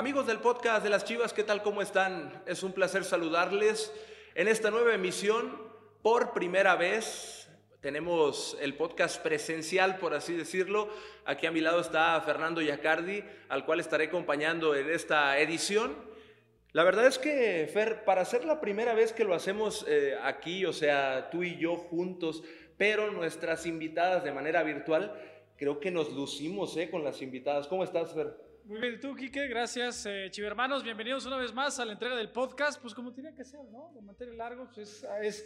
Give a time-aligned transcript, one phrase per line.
[0.00, 1.62] del podcast de las Chivas, ¿qué tal?
[1.62, 2.42] ¿Cómo están?
[2.46, 3.92] Es un placer saludarles
[4.34, 5.58] en esta nueva emisión.
[6.00, 7.50] Por primera vez
[7.82, 10.88] tenemos el podcast presencial, por así decirlo.
[11.26, 15.94] Aquí a mi lado está Fernando Yacardi, al cual estaré acompañando en esta edición.
[16.72, 20.64] La verdad es que, Fer, para ser la primera vez que lo hacemos eh, aquí,
[20.64, 22.42] o sea, tú y yo juntos,
[22.78, 25.14] pero nuestras invitadas de manera virtual,
[25.58, 27.66] creo que nos lucimos eh, con las invitadas.
[27.66, 28.49] ¿Cómo estás, Fer?
[28.70, 30.06] Muy bien, tú, Quique, gracias.
[30.06, 32.80] Eh, Chivermanos, bienvenidos una vez más a la entrega del podcast.
[32.80, 33.90] Pues como tiene que ser, ¿no?
[33.96, 35.44] De mantener largo, pues es,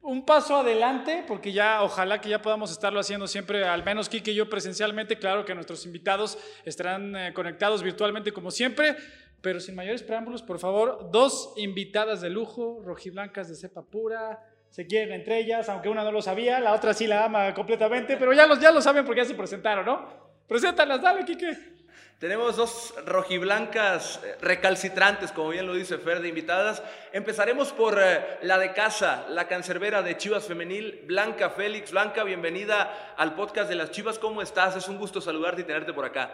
[0.00, 4.30] un paso adelante, porque ya ojalá que ya podamos estarlo haciendo siempre, al menos Quique
[4.30, 5.18] y yo presencialmente.
[5.18, 8.96] Claro que nuestros invitados estarán eh, conectados virtualmente como siempre,
[9.42, 14.86] pero sin mayores preámbulos, por favor, dos invitadas de lujo, rojiblancas de cepa pura, se
[14.86, 18.32] quieren entre ellas, aunque una no lo sabía, la otra sí la ama completamente, pero
[18.32, 20.24] ya, los, ya lo saben porque ya se presentaron, ¿no?
[20.48, 21.74] Preséntalas, dale, Quique.
[22.18, 26.82] Tenemos dos rojiblancas eh, recalcitrantes, como bien lo dice Fer, de invitadas.
[27.12, 31.90] Empezaremos por eh, la de casa, la cancerbera de Chivas Femenil, Blanca Félix.
[31.90, 34.18] Blanca, bienvenida al podcast de las Chivas.
[34.18, 34.76] ¿Cómo estás?
[34.76, 36.32] Es un gusto saludarte y tenerte por acá.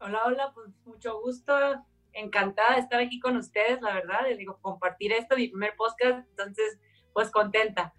[0.00, 1.56] Hola, hola, pues mucho gusto.
[2.12, 4.26] Encantada de estar aquí con ustedes, la verdad.
[4.28, 6.78] Les digo, compartir esto, mi primer podcast, entonces,
[7.14, 7.94] pues contenta.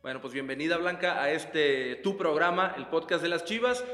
[0.00, 3.84] Bueno, pues bienvenida Blanca a este tu programa, el podcast de las Chivas.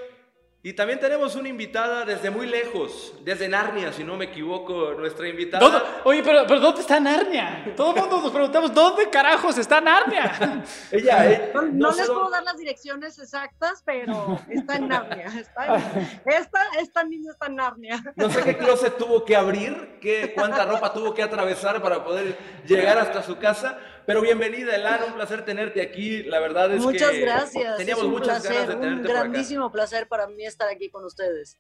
[0.66, 5.28] Y también tenemos una invitada desde muy lejos, desde Narnia, si no me equivoco, nuestra
[5.28, 6.00] invitada.
[6.04, 7.74] Oye, pero, pero, ¿dónde está Narnia?
[7.76, 10.64] Todo el mundo nos preguntamos, ¿dónde carajos está Narnia?
[10.90, 15.26] Ella, eh, no, les puedo dar las direcciones exactas, pero está en Narnia.
[15.38, 15.76] Está
[16.24, 18.02] esta, esta niña está en Narnia.
[18.16, 22.38] No sé qué closet tuvo que abrir, qué, cuánta ropa tuvo que atravesar para poder
[22.66, 26.22] llegar hasta su casa, pero bienvenida, Elana, un placer tenerte aquí.
[26.24, 27.76] La verdad es muchas que gracias.
[27.76, 31.58] teníamos muchas placer, ganas de tenerte Un grandísimo placer para mí estar aquí con ustedes.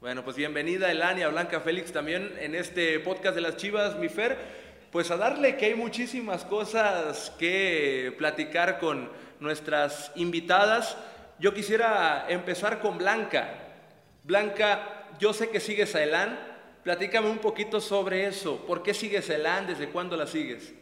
[0.00, 4.36] Bueno, pues bienvenida Elania Blanca Félix también en este podcast de las Chivas, mi Fer.
[4.92, 9.10] Pues a darle que hay muchísimas cosas que platicar con
[9.40, 10.96] nuestras invitadas.
[11.38, 13.48] Yo quisiera empezar con Blanca.
[14.22, 16.38] Blanca, yo sé que sigues a Elan.
[16.82, 18.64] Platícame un poquito sobre eso.
[18.66, 19.66] ¿Por qué sigues a Elan?
[19.66, 20.74] ¿Desde cuándo la sigues?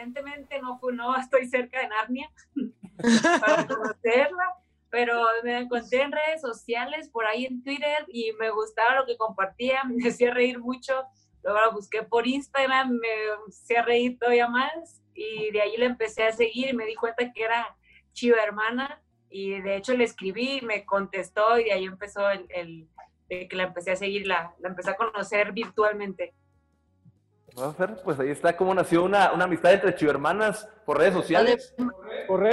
[0.00, 2.30] Evidentemente no, fue, no estoy cerca de Narnia
[3.40, 4.54] para conocerla,
[4.88, 9.16] pero me encontré en redes sociales, por ahí en Twitter, y me gustaba lo que
[9.16, 11.04] compartía, me hacía reír mucho.
[11.42, 13.08] Luego la busqué por Instagram, me
[13.48, 17.32] hacía reír todavía más, y de ahí le empecé a seguir y me di cuenta
[17.32, 17.76] que era
[18.12, 23.48] chiva hermana, y de hecho le escribí, me contestó, y de ahí empezó el, el
[23.48, 26.34] que la empecé a seguir, la, la empecé a conocer virtualmente
[28.04, 31.74] pues ahí está cómo nació una, una amistad entre chivermanas por redes sociales.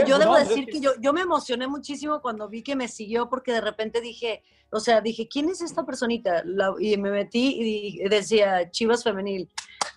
[0.05, 3.53] Yo debo decir que yo, yo me emocioné muchísimo cuando vi que me siguió porque
[3.53, 6.43] de repente dije, o sea, dije, ¿quién es esta personita?
[6.79, 9.49] y me metí y decía Chivas Femenil.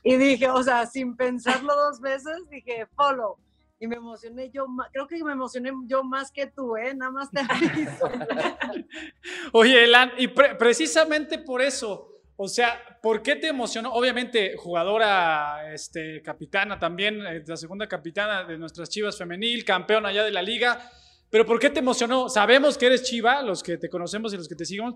[0.03, 3.37] Y dije, o sea, sin pensarlo dos veces, dije, follow.
[3.79, 6.95] Y me emocioné yo, creo que me emocioné yo más que tú, ¿eh?
[6.95, 8.11] Nada más te aviso.
[9.53, 12.10] Oye, Elan, y precisamente por eso,
[12.43, 13.93] o sea, ¿por qué te emocionó?
[13.93, 20.25] Obviamente, jugadora, este, capitana también, eh, la segunda capitana de nuestras Chivas femenil, campeona allá
[20.25, 20.91] de la liga.
[21.29, 22.31] Pero ¿por qué te emocionó?
[22.31, 24.95] Sabemos que eres Chiva, los que te conocemos y los que te seguimos.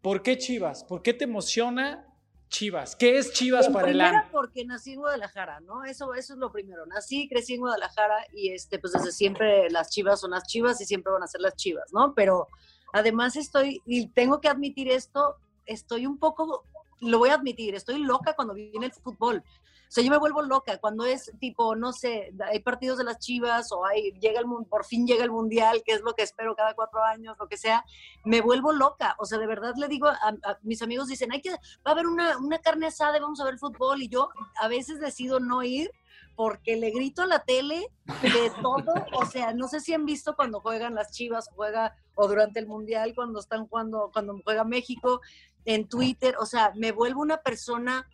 [0.00, 0.84] ¿Por qué Chivas?
[0.84, 2.02] ¿Por qué te emociona
[2.48, 2.96] Chivas?
[2.96, 4.22] ¿Qué es Chivas para el año?
[4.32, 5.84] porque nací en Guadalajara, ¿no?
[5.84, 6.86] Eso, eso es lo primero.
[6.86, 10.86] Nací, crecí en Guadalajara y este, pues desde siempre las Chivas son las Chivas y
[10.86, 12.14] siempre van a ser las Chivas, ¿no?
[12.14, 12.48] Pero
[12.94, 15.36] además estoy, y tengo que admitir esto,
[15.66, 16.64] estoy un poco
[17.00, 19.42] lo voy a admitir, estoy loca cuando viene el fútbol.
[19.88, 23.20] O sea, yo me vuelvo loca cuando es tipo, no sé, hay partidos de las
[23.20, 26.56] Chivas o hay, llega el, por fin llega el Mundial, que es lo que espero
[26.56, 27.84] cada cuatro años, lo que sea,
[28.24, 29.14] me vuelvo loca.
[29.18, 32.08] O sea, de verdad le digo a, mis amigos, dicen, hay que, va a haber
[32.08, 34.02] una, una carne asada y vamos a ver fútbol.
[34.02, 34.28] Y yo
[34.60, 35.92] a veces decido no ir
[36.34, 37.88] porque le grito a la tele
[38.22, 38.92] de todo.
[39.12, 42.66] O sea, no sé si han visto cuando juegan las Chivas, juega o durante el
[42.66, 45.20] Mundial, cuando están jugando, cuando juega México,
[45.66, 48.08] en Twitter, o sea, me vuelvo una persona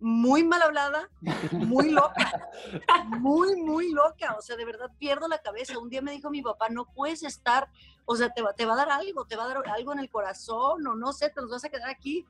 [0.00, 1.10] muy mal hablada,
[1.52, 2.48] muy loca,
[3.18, 5.78] muy, muy loca, o sea, de verdad pierdo la cabeza.
[5.78, 7.68] Un día me dijo mi papá, no puedes estar,
[8.04, 9.98] o sea, te va, te va a dar algo, te va a dar algo en
[9.98, 12.26] el corazón, o no sé, te los vas a quedar aquí.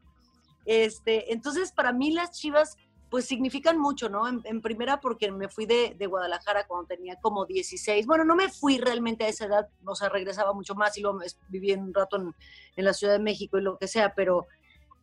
[0.65, 2.77] Este, entonces, para mí las chivas,
[3.11, 4.29] pues significan mucho, ¿no?
[4.29, 8.07] En, primera porque me fui de, de, Guadalajara cuando tenía como 16.
[8.07, 11.21] Bueno, no me fui realmente a esa edad, o sea, regresaba mucho más y luego
[11.49, 12.35] viví un rato en,
[12.77, 14.47] en la Ciudad de México y lo que sea, pero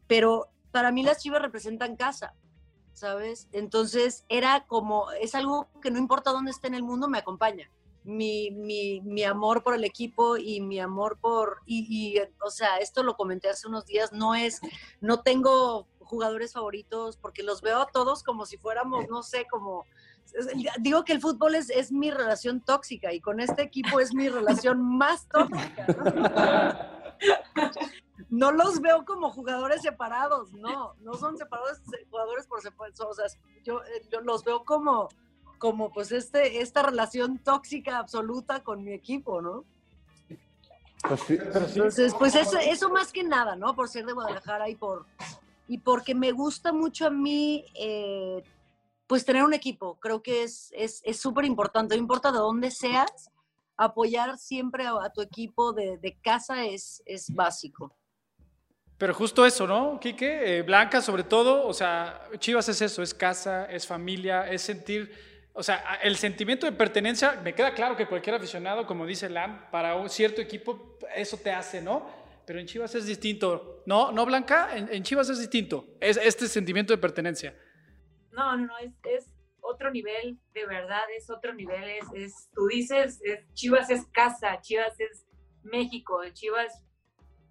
[0.07, 2.33] pero para mí las chivas representan casa,
[2.93, 3.47] ¿sabes?
[3.51, 7.69] Entonces era como, es algo que no importa dónde esté en el mundo, me acompaña.
[8.03, 12.77] mi, mi, mi, amor por el equipo y mi amor por, y, y, o sea,
[12.77, 14.61] esto lo comenté hace unos días, no es,
[15.01, 19.85] no tengo jugadores favoritos porque los veo a todos como si fuéramos, no sé, como,
[20.79, 24.29] digo que el fútbol es, es mi relación tóxica y con este equipo es mi
[24.29, 25.87] relación más tóxica.
[27.55, 27.65] ¿no?
[28.29, 33.25] no los veo como jugadores separados, no, no son separados jugadores por separado, o sea,
[33.63, 33.81] yo,
[34.11, 35.09] yo los veo como
[35.57, 39.63] como pues este, esta relación tóxica absoluta con mi equipo, ¿no?
[41.07, 43.75] Pues Entonces, pues eso, eso más que nada, ¿no?
[43.75, 45.05] Por ser de Guadalajara y por
[45.67, 48.43] y porque me gusta mucho a mí, eh,
[49.07, 49.97] pues tener un equipo.
[49.99, 50.71] Creo que es
[51.13, 53.31] súper es, importante, no importa de dónde seas,
[53.77, 57.91] apoyar siempre a, tu equipo de, de, casa es, es básico.
[58.97, 60.57] Pero justo eso, ¿no, Quique?
[60.57, 65.11] Eh, Blanca, sobre todo, o sea, Chivas es eso, es casa, es familia, es sentir
[65.57, 69.71] o sea, el sentimiento de pertenencia, me queda claro que cualquier aficionado, como dice Lam,
[69.71, 72.05] para un cierto equipo, eso te hace, ¿no?
[72.45, 73.81] Pero en Chivas es distinto.
[73.85, 74.75] ¿No, no Blanca?
[74.75, 75.87] En, Chivas es distinto.
[76.01, 77.57] Es este sentimiento de pertenencia.
[78.31, 81.85] No, no, no, es, es otro nivel, de verdad, es otro nivel.
[82.13, 83.21] Es tú dices,
[83.53, 85.25] Chivas es casa, Chivas es
[85.63, 86.83] México, Chivas,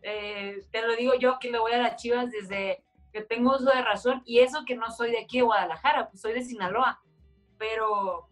[0.04, 3.70] eh, te lo digo yo que le voy a las Chivas desde que tengo uso
[3.70, 7.00] de razón, y eso que no soy de aquí de Guadalajara, pues soy de Sinaloa
[7.58, 8.28] pero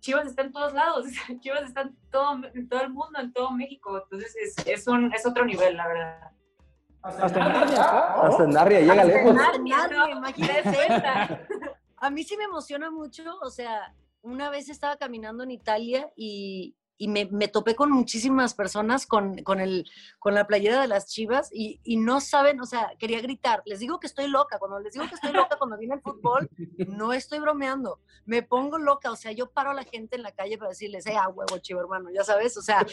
[0.00, 1.06] Chivas está en todos lados,
[1.40, 5.12] Chivas está en todo, en todo el mundo, en todo México, entonces es, es, un,
[5.12, 6.30] es otro nivel, la verdad.
[7.02, 9.34] Hasta, en Narnia, Hasta en Narnia, llega lejos.
[9.34, 9.86] Narnia.
[11.96, 16.76] A mí sí me emociona mucho, o sea, una vez estaba caminando en Italia y,
[17.00, 21.06] y me, me, topé con muchísimas personas con, con, el, con la playera de las
[21.06, 23.62] chivas y, y, no saben, o sea, quería gritar.
[23.64, 24.58] Les digo que estoy loca.
[24.58, 26.50] Cuando les digo que estoy loca cuando viene el fútbol,
[26.88, 28.00] no estoy bromeando.
[28.26, 29.10] Me pongo loca.
[29.10, 31.80] O sea, yo paro a la gente en la calle para decirles, eh, huevo, chivo,
[31.80, 32.58] hermano, ya sabes.
[32.58, 32.86] O sea,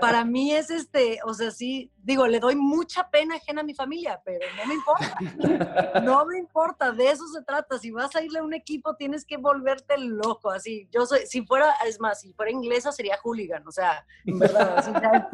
[0.00, 3.74] para mí es este, o sea, sí, digo, le doy mucha pena ajena a mi
[3.74, 6.00] familia, pero no me importa.
[6.02, 7.78] No me importa, de eso se trata.
[7.78, 10.50] Si vas a irle a un equipo, tienes que volverte loco.
[10.50, 13.16] Así, yo soy, si fuera, es más, si fuera inglesa, sería
[13.66, 15.28] O sea, en verdad,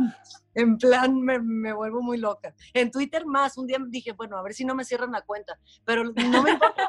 [0.55, 2.55] en plan me, me, vuelvo muy loca.
[2.75, 5.59] En Twitter más, un día dije, bueno, a ver si no me cierran la cuenta,
[5.85, 6.89] pero no me importa.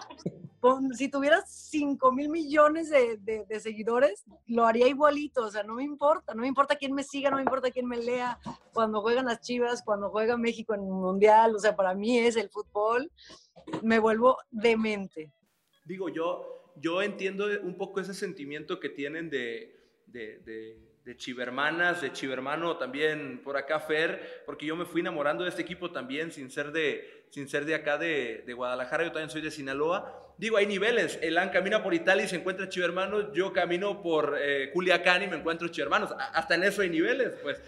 [0.98, 5.76] si tuvieras 5 mil millones de, de, de, seguidores, lo haría igualito, o sea, no
[5.76, 8.40] me importa, no me importa quién me siga, no me importa quién me lea,
[8.74, 12.36] cuando juegan las Chivas, cuando juega México en el Mundial, o sea, para mí es
[12.36, 13.12] el fútbol,
[13.82, 15.34] me vuelvo demente.
[15.86, 19.76] Digo, yo, yo entiendo un poco ese sentimiento que tienen de,
[20.06, 25.44] de, de de Chivermanas, de Chivermano también por acá Fer, porque yo me fui enamorando
[25.44, 29.12] de este equipo también sin ser de, sin ser de acá de, de Guadalajara, yo
[29.12, 30.34] también soy de Sinaloa.
[30.38, 34.72] Digo, hay niveles, Elan camina por Italia y se encuentra Chivermanos, yo camino por eh,
[34.72, 37.62] Culiacán y me encuentro Chivermanos, hasta en eso hay niveles, pues.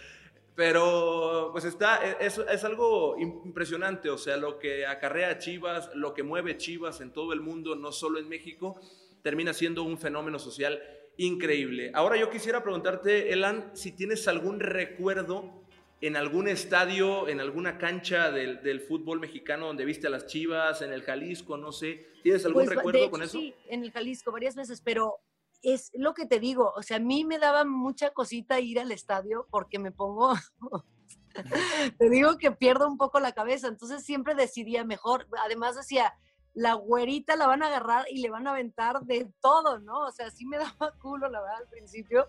[0.55, 6.13] Pero pues está, e, es, es, algo impresionante, o sea, lo que acarrea Chivas, lo
[6.13, 8.79] que mueve Chivas en todo el mundo, no solo en México,
[9.21, 10.81] termina siendo un fenómeno social
[11.17, 11.91] increíble.
[11.93, 15.63] Ahora yo quisiera preguntarte, Elan, si tienes algún recuerdo
[16.01, 20.91] en algún estadio, en alguna cancha del, fútbol mexicano donde viste a las Chivas, en
[20.91, 22.05] el Jalisco, no sé.
[22.23, 23.39] ¿Tienes algún pues, recuerdo con eso?
[23.39, 25.19] Sí, en el Jalisco varias veces, pero
[25.61, 28.91] es lo que te digo, o sea, a mí me daba mucha cosita ir al
[28.91, 30.33] estadio porque me pongo,
[31.97, 36.13] te digo que pierdo un poco la cabeza, entonces siempre decidía mejor, además decía,
[36.53, 40.01] la güerita la van a agarrar y le van a aventar de todo, ¿no?
[40.01, 42.27] O sea, sí me daba culo, la verdad, al principio,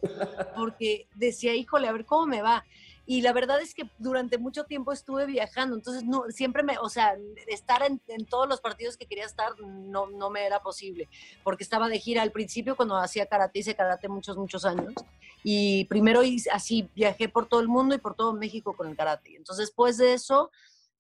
[0.57, 2.65] porque decía, híjole, a ver cómo me va.
[3.07, 6.89] Y la verdad es que durante mucho tiempo estuve viajando, entonces no, siempre me, o
[6.89, 7.15] sea,
[7.49, 11.11] estar en, todos los partidos que quería estar no, no me era posible,
[11.43, 14.95] porque estaba de gira al principio cuando hacía karate, hice karate muchos, muchos años,
[15.43, 19.37] y primero así viajé por todo el mundo y por todo México con el karate.
[19.37, 20.51] Entonces, después de eso,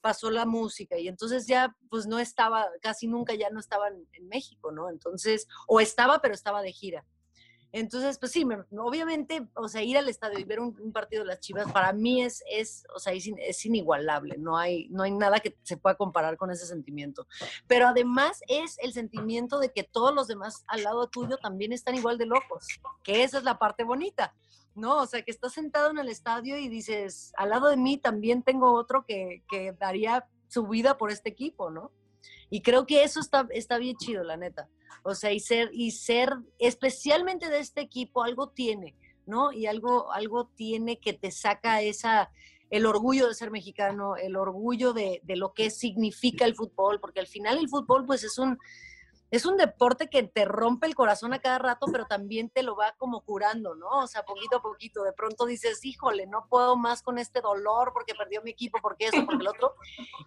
[0.05, 4.29] pasó la música y entonces ya pues no estaba, casi nunca ya no estaba en,
[4.29, 4.91] México, ¿no?
[4.91, 7.07] Entonces, o estaba, pero estaba de gira.
[7.73, 8.47] Entonces, pues sí,
[8.77, 12.23] obviamente, o sea, ir al estadio y ver un, partido de las Chivas para mí
[12.23, 16.37] es, es o sea, es, inigualable, no hay, no hay nada que se pueda comparar
[16.37, 17.27] con ese sentimiento.
[17.67, 21.95] Pero además es el sentimiento de que todos los demás al lado tuyo también están
[21.95, 22.67] igual de locos,
[23.03, 24.35] que esa es la parte bonita.
[24.75, 25.03] ¿No?
[25.03, 28.43] O sea, que estás sentado en el estadio y dices, al lado de mí también
[28.43, 29.43] tengo otro que,
[29.79, 31.91] daría su vida por este equipo, ¿no?
[32.51, 34.69] Y creo que eso está, está bien chido, la neta.
[35.03, 39.53] O sea, y ser, y ser especialmente de este equipo, algo tiene, ¿no?
[39.53, 42.31] Y algo, algo tiene que te saca esa,
[42.71, 47.21] el orgullo de ser mexicano, el orgullo de, de lo que significa el fútbol, porque
[47.21, 48.59] al final el fútbol, pues es un,
[49.37, 52.77] es un deporte que te rompe el corazón a cada rato, pero también te lo
[52.77, 53.89] va como curando, ¿no?
[53.89, 55.03] O sea, poquito a poquito.
[55.03, 59.07] De pronto dices, híjole, no puedo más con este dolor porque perdió mi equipo, porque
[59.07, 59.75] eso, porque el otro.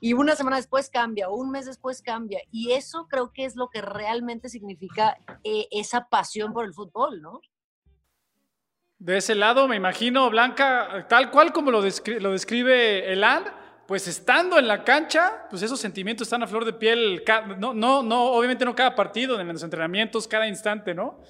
[0.01, 2.39] Y una semana después cambia, un mes después cambia.
[2.51, 7.21] Y eso creo que es lo que realmente significa eh, esa pasión por el fútbol,
[7.21, 7.41] ¿no?
[8.99, 13.43] De ese lado, me imagino, Blanca, tal cual como lo, describe, lo describe Elan,
[13.87, 17.23] pues estando en la cancha, pues esos sentimientos están a flor de piel,
[17.57, 21.21] no, no, no, obviamente no cada partido, en los entrenamientos, cada instante, ¿no?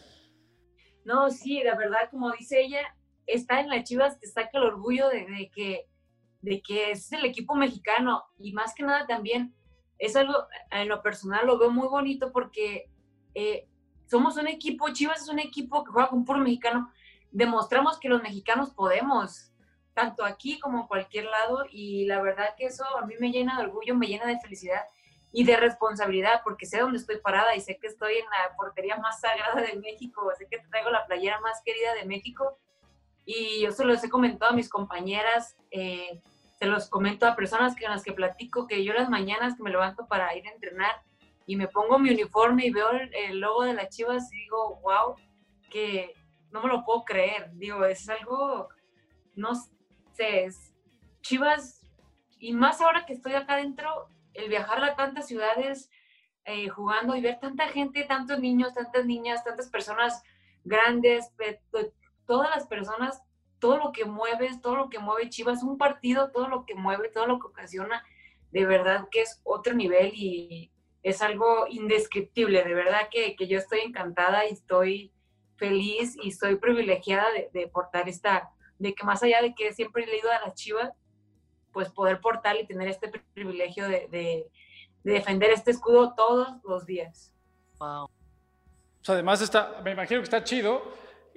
[1.06, 2.80] No, sí, la verdad, como dice ella,
[3.28, 5.86] está en las Chivas te saca el orgullo de, que,
[6.42, 9.54] de que es el equipo mexicano y más que nada también
[10.00, 10.34] es algo,
[10.72, 12.90] en lo personal lo veo muy bonito porque
[13.36, 13.68] eh,
[14.08, 16.92] somos un equipo, Chivas es un equipo que juega con puro mexicano,
[17.30, 19.52] demostramos que los mexicanos podemos,
[19.98, 23.58] tanto aquí como en cualquier lado, y la verdad que eso a mí me llena
[23.58, 24.84] de orgullo, me llena de felicidad
[25.34, 28.98] y de responsabilidad, porque sé dónde estoy parada y sé que estoy en la portería
[28.98, 32.60] más sagrada de México, sé que traigo la playera más querida de México,
[33.26, 36.22] y yo se los he comentado a mis compañeras, eh,
[36.60, 39.72] se los comento a personas con las que platico, que yo las mañanas que me
[39.72, 41.02] levanto para ir a entrenar
[41.48, 44.80] y me pongo mi uniforme y veo el, el logo de las chivas y digo,
[44.84, 45.16] wow,
[45.72, 46.14] que
[46.52, 47.50] no me lo puedo creer.
[47.54, 48.70] Digo, es algo,
[49.36, 49.52] no
[51.22, 51.82] Chivas,
[52.40, 55.90] y más ahora que estoy acá adentro, el viajar a tantas ciudades
[56.46, 60.24] eh, jugando y ver tanta gente, tantos niños, tantas niñas, tantas personas
[60.64, 61.32] grandes,
[62.26, 63.22] todas las personas,
[63.60, 67.10] todo lo que mueves, todo lo que mueve Chivas, un partido, todo lo que mueve,
[67.10, 68.04] todo lo que ocasiona,
[68.52, 70.72] de verdad que es otro nivel y
[71.04, 75.14] es algo indescriptible, de verdad que, que yo estoy encantada y estoy
[75.58, 80.08] feliz y estoy privilegiada de, portar esta, de que más allá de que siempre he
[80.08, 80.92] leído a las chivas,
[81.72, 84.48] pues poder portar y tener este privilegio de,
[85.04, 87.34] defender este escudo todos los días.
[87.80, 88.10] Wow.
[89.08, 90.82] además está, me imagino que está chido.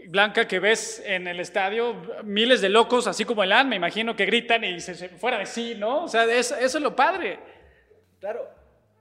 [0.08, 1.94] Blanca, que ves en el estadio
[2.24, 5.46] miles de locos, así como el AN, me imagino que gritan y se, fuera de
[5.46, 6.04] sí, ¿no?
[6.04, 7.38] O sea, eso, eso es lo padre.
[8.18, 8.48] Claro,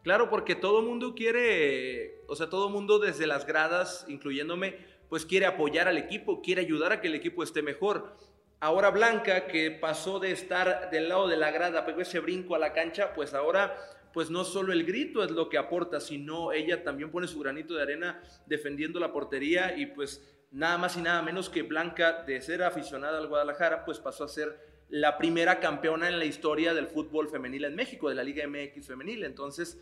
[0.03, 4.75] claro, porque todo mundo quiere, o sea, todo mundo desde las gradas, incluyéndome,
[5.09, 8.15] pues quiere apoyar al equipo, quiere ayudar a que el equipo esté mejor.
[8.59, 12.59] Ahora Blanca, que pasó de estar del lado de la grada, pegó ese brinco a
[12.59, 13.75] la cancha, pues ahora
[14.13, 17.75] pues no solo el grito es lo que aporta, sino ella también pone su granito
[17.75, 22.41] de arena defendiendo la portería y pues nada más y nada menos que Blanca de
[22.41, 26.87] ser aficionada al Guadalajara, pues pasó a ser la primera campeona en la historia del
[26.87, 29.23] fútbol femenil en México, de la Liga MX femenil.
[29.23, 29.79] Entonces,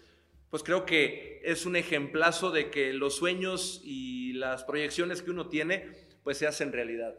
[0.49, 5.47] pues creo que es un ejemplazo de que los sueños y las proyecciones que uno
[5.47, 5.91] tiene,
[6.23, 7.13] pues se hacen realidad.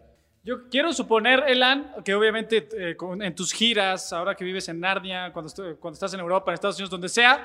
[0.45, 5.33] Yo quiero suponer, Elan, que obviamente eh, en tus giras, ahora que vives en Narnia,
[5.33, 7.45] cuando, cuando, estás en Europa, en Estados Unidos, donde sea,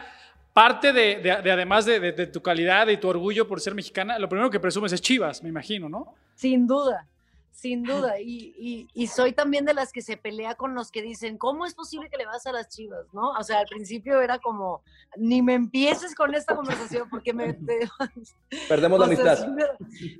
[0.53, 4.49] parte de, además de, de, tu calidad y tu orgullo por ser mexicana, lo primero
[4.49, 6.13] que presumes es Chivas, me imagino, ¿no?
[6.35, 7.07] Sin duda,
[7.53, 8.19] sin duda.
[8.19, 11.75] Y, y, soy también de las que se pelea con los que dicen, ¿cómo es
[11.75, 13.05] posible que le vas a las chivas?
[13.13, 13.31] ¿No?
[13.31, 14.83] O sea, al principio era como,
[15.15, 17.53] ni me empieces con esta conversación porque me...
[18.67, 19.47] Perdemos la amistad.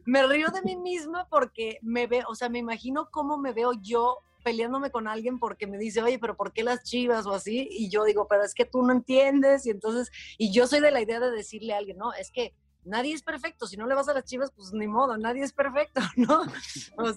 [0.05, 3.73] me, río de mí misma porque me veo, o sea, me imagino cómo me veo
[3.73, 7.67] yo peleándome con alguien porque me dice, oye, pero ¿por qué las chivas o así?
[7.71, 9.65] Y yo digo, pero es que tú no entiendes.
[9.65, 12.53] Y entonces, y yo soy de la idea de decirle a alguien, no, es que
[12.85, 13.67] nadie es perfecto.
[13.67, 16.43] Si no le vas a las chivas, pues ni modo, nadie es perfecto, ¿no?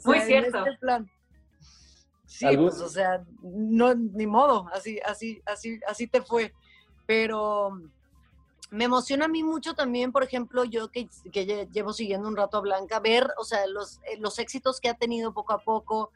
[0.05, 0.59] Muy cierto.
[0.59, 1.11] Este plan.
[2.27, 6.53] Sí, pues, o sea, no, ni modo, así, así, así, así te fue.
[7.07, 7.81] Pero
[8.71, 12.59] me emociona a mí mucho también, por ejemplo, yo que, que llevo siguiendo un rato
[12.59, 16.11] a Blanca, ver, o sea, los, eh, los éxitos que ha tenido poco a poco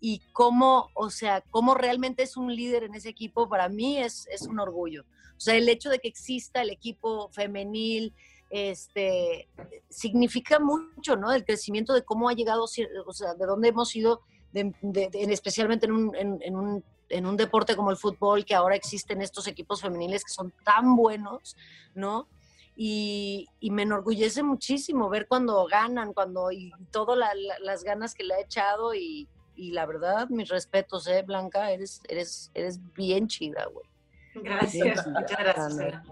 [0.00, 4.26] y cómo, o sea, cómo realmente es un líder en ese equipo, para mí es,
[4.32, 5.04] es un orgullo.
[5.36, 8.12] O sea, el hecho de que exista el equipo femenil,
[8.52, 9.48] este,
[9.88, 11.32] significa mucho, ¿no?
[11.32, 14.20] El crecimiento de cómo ha llegado, o sea, de dónde hemos ido,
[14.52, 19.46] especialmente en un, en, un, en un deporte como el fútbol, que ahora existen estos
[19.46, 21.56] equipos femeniles que son tan buenos,
[21.94, 22.28] ¿no?
[22.76, 27.18] Y, y, me enorgullece muchísimo ver cuando ganan, cuando y todas
[27.60, 31.70] las ganas que le ha echado y, y, la verdad, mis respetos, ¿eh, Blanca?
[31.70, 33.86] Eres, eres, eres bien chida, güey.
[34.34, 36.02] Gracias, muchas gracias.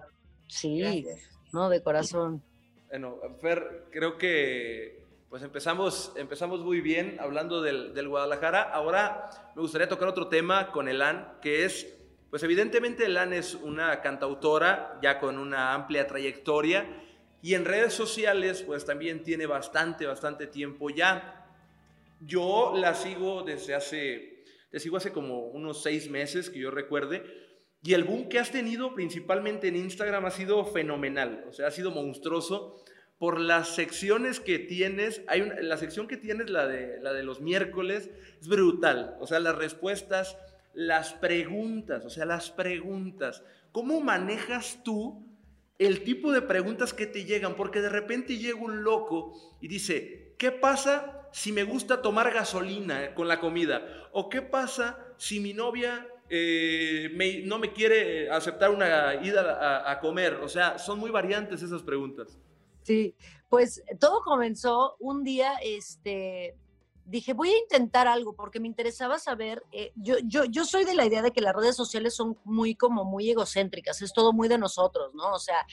[0.49, 1.07] Sí,
[1.53, 1.69] ¿no?
[1.69, 2.43] De corazón.
[2.89, 8.63] Bueno, Fer, creo que pues empezamos, empezamos muy bien hablando del, del Guadalajara.
[8.63, 11.87] Ahora me gustaría tocar otro tema con Elan, que es,
[12.31, 16.85] pues evidentemente Elan es una cantautora ya con una amplia trayectoria
[17.43, 21.47] y en redes sociales pues también tiene bastante, bastante tiempo ya.
[22.21, 27.50] Yo la sigo desde hace, te sigo hace como unos seis meses que yo recuerde
[27.83, 31.71] Y el boom que has tenido principalmente en Instagram ha sido fenomenal, o sea, ha
[31.71, 32.83] sido monstruoso
[33.21, 35.23] por las secciones que tienes.
[35.29, 38.11] Hay la sección que tienes, la de, la de los miércoles,
[38.41, 39.17] es brutal.
[39.21, 40.39] O sea, las respuestas,
[40.73, 43.45] las preguntas, o sea, las preguntas.
[43.73, 45.23] ¿Cómo manejas tú
[45.79, 47.57] el tipo de preguntas que te llegan?
[47.57, 53.15] Porque de repente llega un loco y dice, ¿qué pasa si me gusta tomar gasolina
[53.15, 54.09] con la comida?
[54.13, 60.35] ¿O qué pasa si mi novia eh, no me quiere aceptar una ida a comer?
[60.35, 62.39] O sea, son muy variantes esas preguntas.
[62.83, 63.15] Sí,
[63.49, 66.57] pues todo comenzó un día, este,
[67.05, 70.95] dije, voy a intentar algo porque me interesaba saber, eh, yo, yo, yo soy de
[70.95, 74.49] la idea de que las redes sociales son muy como muy egocéntricas, es todo muy
[74.49, 75.33] de nosotros, ¿no?
[75.33, 75.67] O sea,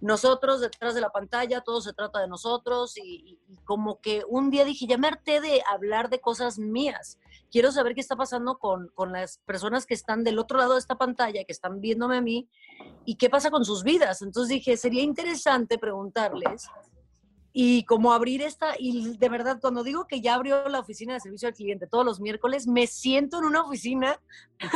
[0.00, 4.64] nosotros detrás de la pantalla, todo se trata de nosotros y, como que un día
[4.64, 7.18] dije, ya me harté de hablar de cosas mías,
[7.50, 10.80] quiero saber qué está pasando con, con, las personas que están del otro lado de
[10.80, 12.48] esta pantalla, que están viéndome a mí,
[13.04, 14.22] y qué pasa con sus vidas.
[14.22, 16.68] Entonces dije, sería interesante preguntarles
[17.58, 21.20] y como abrir esta, y de verdad, cuando digo que ya abrió la oficina de
[21.20, 24.20] servicio al cliente todos los miércoles, me siento en una oficina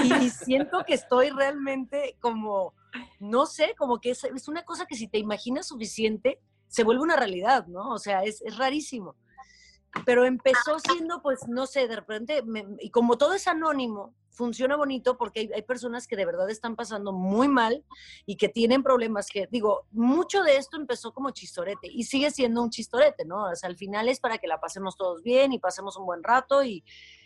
[0.02, 2.72] y siento que estoy realmente como,
[3.18, 7.02] no sé, como que es, es una cosa que si te imaginas suficiente, se vuelve
[7.02, 7.90] una realidad, ¿no?
[7.90, 9.14] O sea, es, es rarísimo
[10.06, 12.44] pero empezó siendo, pues, no sé, de repente,
[12.78, 17.12] y como todo es anónimo, funciona bonito porque hay, personas que de verdad están pasando
[17.12, 17.84] muy mal
[18.26, 22.62] y que tienen problemas que, digo, mucho de esto empezó como chistorete y sigue siendo
[22.62, 23.50] un chistorete, ¿no?
[23.50, 26.22] O sea, al final es para que la pasemos todos bien y pasemos un buen
[26.22, 26.84] rato y,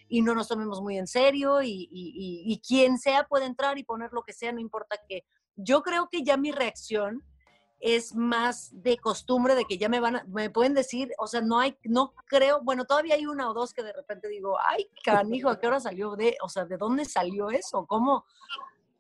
[0.09, 3.85] y no nos tomemos muy en serio y, y, y quien sea puede entrar y
[3.85, 5.25] poner lo que sea, no importa qué.
[5.57, 7.23] Yo creo que ya mi reacción
[7.85, 11.43] es más de costumbre de que ya me van a, me pueden decir, o sea,
[11.43, 14.89] no hay, no creo, bueno, todavía hay una o dos que de repente digo, ay,
[15.05, 17.85] canijo, ¿a qué hora salió de, o sea, de dónde salió eso?
[17.85, 18.25] ¿Cómo?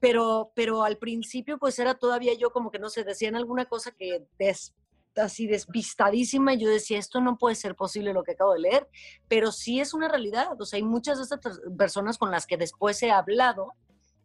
[0.01, 3.90] Pero, pero al principio pues era todavía yo como que no sé, decían alguna cosa
[3.90, 4.75] que des,
[5.16, 8.87] así despistadísima y yo decía, esto no puede ser posible lo que acabo de leer,
[9.29, 12.59] pero sí es una realidad, o sea, hay muchas de estas personas con las que
[12.59, 13.73] después he hablado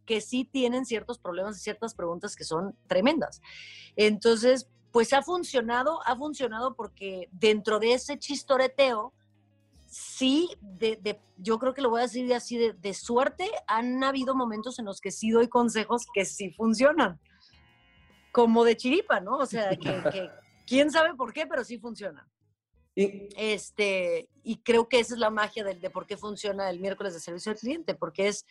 [0.09, 3.43] que sí tienen ciertos problemas y ciertas preguntas que son tremendas.
[3.95, 9.13] Entonces, pues ha funcionado, ha funcionado porque dentro de ese chistoreteo,
[9.85, 14.79] sí, de, yo creo que lo voy a decir así, de, suerte, han habido momentos
[14.79, 17.19] en los que sí doy consejos que sí funcionan,
[18.31, 19.37] como de chiripa, ¿no?
[19.37, 20.27] O sea, que,
[20.65, 22.25] quién sabe por qué, pero sí funcionan.
[22.95, 26.79] Y, este, y creo que esa es la magia de, de por qué funciona el
[26.79, 28.47] miércoles de servicio al cliente, porque es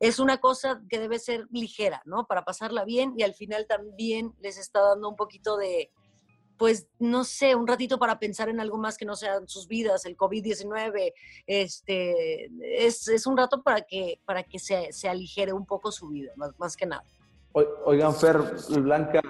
[0.00, 2.26] es una cosa que debe ser ligera, ¿no?
[2.26, 5.90] Para pasarla bien y al final también les está dando un poquito de,
[6.58, 10.04] pues, no sé, un ratito para pensar en algo más que no sean sus vidas,
[10.04, 11.12] el COVID-19,
[11.46, 16.32] este, es, un rato para que, para que se, se aligere un poco su vida,
[16.36, 17.04] más, más que nada.
[17.84, 18.38] Oigan, Fer,
[18.80, 19.22] Blanca,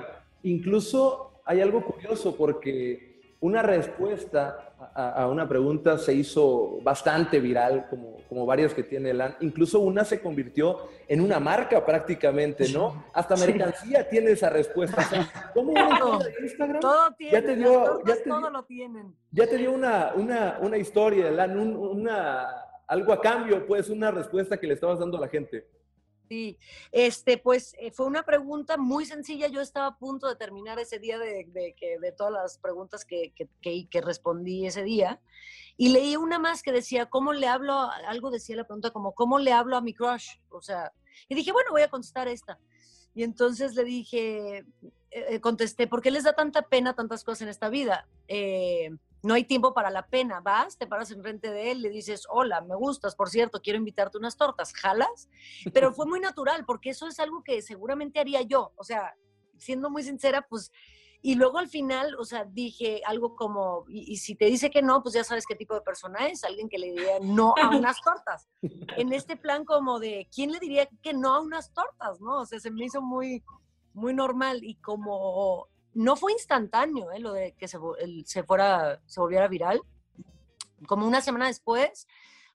[0.42, 8.16] incluso hay algo curioso porque una respuesta a, una pregunta se hizo bastante viral, como,
[8.28, 9.37] como varias que tiene LAN.
[9.40, 13.04] Incluso una se convirtió en una marca prácticamente, ¿no?
[13.12, 15.04] Hasta mercancía tiene esa respuesta.
[15.52, 16.80] ¿Cómo todo, Instagram?
[16.80, 19.14] Todo tiene, ya te dio, ya te, todo lo tienen.
[19.33, 22.46] Ya te dio una, una, una historia, LAN, una,
[22.87, 25.66] algo a cambio, pues una respuesta que le estabas dando a la gente.
[26.28, 26.58] Sí,
[26.90, 29.48] este, pues eh, fue una pregunta muy sencilla.
[29.48, 33.32] Yo estaba a punto de terminar ese día de, que, de todas las preguntas que,
[33.34, 35.20] que, que, respondí ese día.
[35.76, 37.74] Y leí una más que decía, ¿cómo le hablo?
[38.06, 40.37] Algo decía la pregunta como, ¿cómo le hablo a mi crush?
[40.48, 40.92] O sea,
[41.28, 42.58] y dije, bueno, voy a contestar esta.
[43.14, 44.64] Y entonces le dije, eh,
[45.10, 48.08] eh, contesté, ¿por qué les da tanta pena tantas cosas en esta vida?
[48.28, 48.90] Eh,
[49.24, 50.40] no hay tiempo para la pena.
[50.40, 54.18] Vas, te paras enfrente de él, le dices, hola, me gustas, por cierto, quiero invitarte
[54.18, 55.28] unas tortas, jalas.
[55.72, 58.72] Pero fue muy natural, porque eso es algo que seguramente haría yo.
[58.76, 59.14] O sea,
[59.58, 60.70] siendo muy sincera, pues,
[61.22, 65.02] y luego al final, o sea, dije algo como, y, si te dice que no,
[65.02, 67.98] pues ya sabes qué tipo de persona es, alguien que le diría no a unas
[68.02, 68.46] tortas.
[68.98, 72.20] En este plan como de, ¿quién le diría que no a unas tortas?
[72.20, 72.40] ¿No?
[72.40, 73.42] O sea, se me hizo muy,
[73.94, 77.20] muy normal y como no fue instantáneo, ¿eh?
[77.20, 77.78] lo de que se,
[78.24, 79.80] se, fuera, se volviera viral.
[80.87, 82.07] Como una semana después,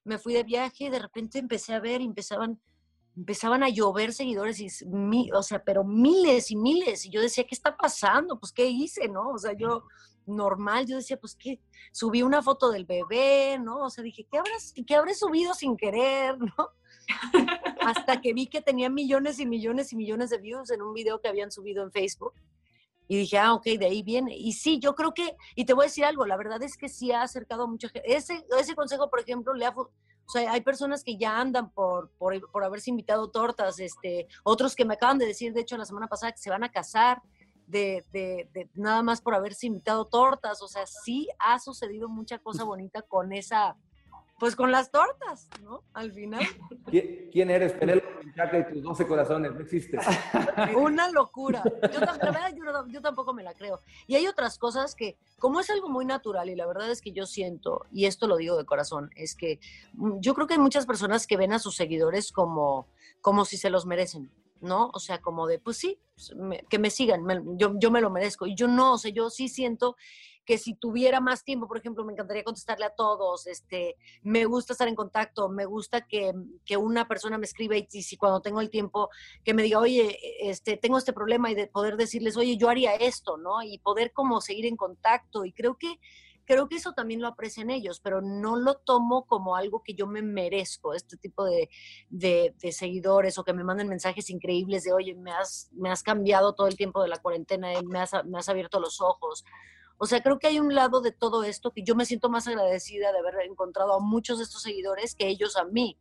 [0.04, 2.60] me fui de viaje y de repente empecé a ver empezaban,
[3.16, 7.06] empezaban a llover seguidores, y, o sea, pero miles y miles.
[7.06, 8.38] Y yo decía, ¿qué está pasando?
[8.38, 9.30] Pues, ¿qué hice, no?
[9.30, 9.84] O sea, yo
[10.26, 11.60] normal, yo decía, pues, ¿qué?
[11.92, 13.84] Subí una foto del bebé, ¿no?
[13.84, 16.68] O sea, dije, ¿qué, habrás, ¿qué habré subido sin querer, no?
[17.80, 21.20] Hasta que vi que tenía millones y millones y millones de views en un video
[21.20, 22.34] que habían subido en Facebook.
[23.10, 24.36] Y dije, ah, ok, de ahí viene.
[24.36, 26.88] Y sí, yo creo que, y te voy a decir algo, la verdad es que
[26.88, 28.14] sí ha acercado a mucha gente.
[28.14, 29.90] Ese, ese consejo, por ejemplo, le ha, o
[30.28, 34.84] sea, hay personas que ya andan por, por, por haberse invitado tortas, este, otros que
[34.84, 37.20] me acaban de decir, de hecho, la semana pasada que se van a casar.
[37.66, 42.40] De, de, de, nada más por haberse invitado tortas, o sea, sí ha sucedido mucha
[42.40, 43.76] cosa bonita con esa,
[44.40, 45.84] pues con las tortas, ¿no?
[45.92, 46.42] Al final.
[47.30, 47.74] ¿Quién eres?
[47.74, 48.08] Penélope
[48.58, 49.98] y tus 12 corazones, no existe.
[50.76, 51.62] Una locura.
[51.92, 53.80] Yo, la verdad, yo, yo, tampoco me la creo.
[54.06, 57.12] Y hay otras cosas que, como es algo muy natural, y la verdad es que
[57.12, 59.60] yo siento, y esto lo digo de corazón, es que
[59.92, 62.88] mm, yo creo que hay muchas personas que ven a sus seguidores como,
[63.20, 64.32] como si se los merecen.
[64.62, 64.90] ¿no?
[64.92, 66.34] O sea, como de, pues sí, pues,
[66.68, 67.26] que me sigan,
[67.56, 68.46] yo, yo me lo merezco.
[68.46, 69.96] Y yo no, o sea, yo sí siento
[70.44, 74.72] que si tuviera más tiempo, por ejemplo, me encantaría contestarle a todos, este, me gusta
[74.72, 76.32] estar en contacto, me gusta que,
[76.64, 79.10] que una persona me escriba y, si cuando tengo el tiempo
[79.44, 82.94] que me diga, oye, este, tengo este problema y de poder decirles, oye, yo haría
[82.94, 83.62] esto, ¿no?
[83.62, 85.44] Y poder como seguir en contacto.
[85.44, 85.98] Y creo que
[86.50, 90.08] creo que eso también lo aprecian ellos, pero no lo tomo como algo que yo
[90.08, 91.70] me merezco, este tipo de,
[92.08, 96.52] de, seguidores o que me manden mensajes increíbles de, oye, me has, me has cambiado
[96.54, 99.44] todo el tiempo de la cuarentena, me has, me has abierto los ojos.
[100.02, 102.48] O sea, creo que hay un lado de todo esto que yo me siento más
[102.48, 105.98] agradecida de haber encontrado a muchos de estos seguidores que ellos a mí.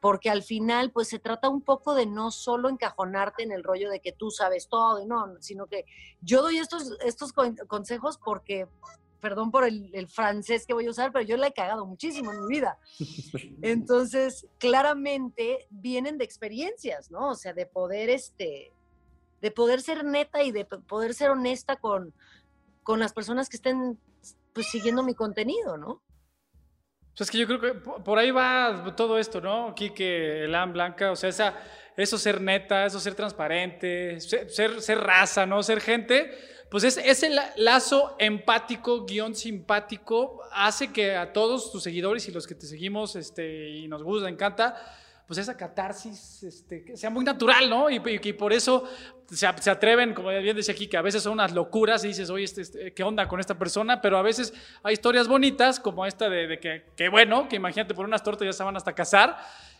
[0.00, 3.90] Porque al final, pues se trata un poco de no solo encajonarte en el rollo
[3.90, 5.84] de que tú sabes todo, no, sino que
[6.22, 8.66] yo doy estos, estos consejos porque,
[9.20, 12.32] perdón por el, el, francés que voy a usar, pero yo le he cagado muchísimo
[12.32, 12.78] en mi vida.
[13.60, 17.28] Entonces, claramente vienen de experiencias, ¿no?
[17.28, 18.72] O sea, de poder, este,
[19.42, 22.14] de poder ser neta y de poder ser honesta con,
[22.88, 23.98] con las personas que estén
[24.54, 26.02] pues, siguiendo mi contenido, ¿no?
[27.14, 29.74] Pues es que yo creo que por ahí va todo esto, ¿no?
[29.74, 31.54] Quique, Elan, Blanca, o sea, esa,
[31.98, 35.62] eso ser neta, eso ser transparente, ser, ser, raza, ¿no?
[35.62, 36.30] Ser gente,
[36.70, 42.46] pues es, ese lazo empático, guion simpático, hace que a todos tus seguidores y los
[42.46, 44.96] que te seguimos este, y nos gusta, encanta,
[45.28, 47.90] pues esa catarsis este, sea muy natural, ¿no?
[47.90, 48.88] Y, y, por eso
[49.30, 52.44] se, atreven, como bien decía aquí, que a veces son unas locuras y dices, oye,
[52.44, 54.00] este, este, ¿qué onda con esta persona?
[54.00, 56.58] Pero a veces hay historias bonitas, como esta de,
[56.96, 59.36] que, bueno, que imagínate por unas tortas ya se van hasta casar.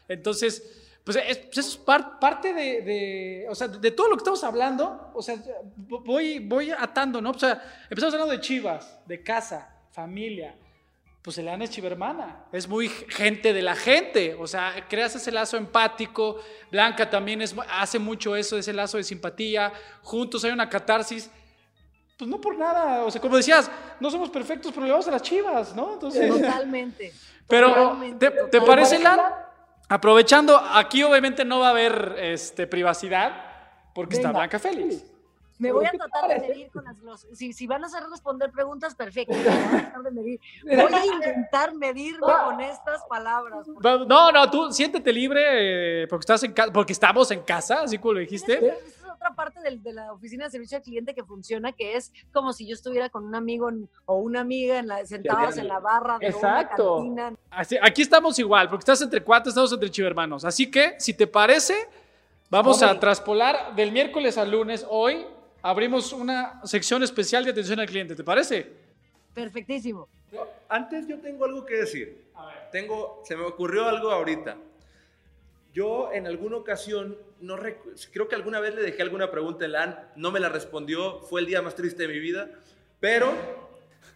[0.06, 1.76] Entonces, pues, es, pues eso es
[2.20, 5.42] parte de, de, o sea, de todo lo que estamos hablando, o sea,
[5.76, 7.30] voy, voy atando, ¿no?
[7.30, 10.54] O sea, empezamos hablando de chivas, de casa, familia,
[11.22, 15.56] pues Elana es chivermana, es muy gente de la gente, o sea, creas ese lazo
[15.56, 21.30] empático, Blanca también es, hace mucho eso, ese lazo de simpatía, juntos hay una catarsis,
[22.16, 25.10] pues no por nada, o sea, como decías, no somos perfectos, pero le vamos a
[25.10, 25.94] las chivas, ¿no?
[25.94, 27.12] Entonces, totalmente.
[27.46, 29.46] Pero, ¿te, parece, Elana?
[29.88, 33.32] Aprovechando, aquí obviamente no va a haber este, privacidad,
[33.94, 35.04] porque está Blanca Félix.
[35.58, 37.36] Me voy a tratar de medir con las glosas.
[37.36, 39.34] Si, si, van a hacer responder preguntas, perfecto.
[39.98, 40.40] Voy a, medir.
[40.64, 43.66] voy a intentar medirme con estas palabras.
[44.06, 48.14] No, no, tú siéntete libre eh, porque, estás en porque estamos en casa, así como
[48.14, 48.54] lo dijiste.
[48.54, 51.96] Esa es otra parte de, de, la oficina de servicio al cliente que funciona, que
[51.96, 53.68] es como si yo estuviera con un amigo
[54.06, 56.98] o una amiga en la, sentados en la barra de Exacto.
[56.98, 57.40] una cantina.
[57.50, 60.44] Así, aquí estamos igual, porque estás entre cuatro, estamos entre chivermanos.
[60.44, 61.74] Así que, si te parece,
[62.48, 65.26] vamos a traspolar del miércoles al lunes hoy
[65.62, 68.66] abrimos una sección especial de atención al cliente, ¿te parece?
[69.34, 70.08] Perfectísimo.
[70.68, 72.28] Antes yo tengo algo que decir.
[72.70, 74.56] Tengo, se me ocurrió algo ahorita.
[75.72, 77.56] Yo en alguna ocasión, no
[78.12, 81.40] creo que alguna vez le dejé alguna pregunta en la no me la respondió, fue
[81.40, 82.50] el día más triste de mi vida,
[83.00, 83.67] pero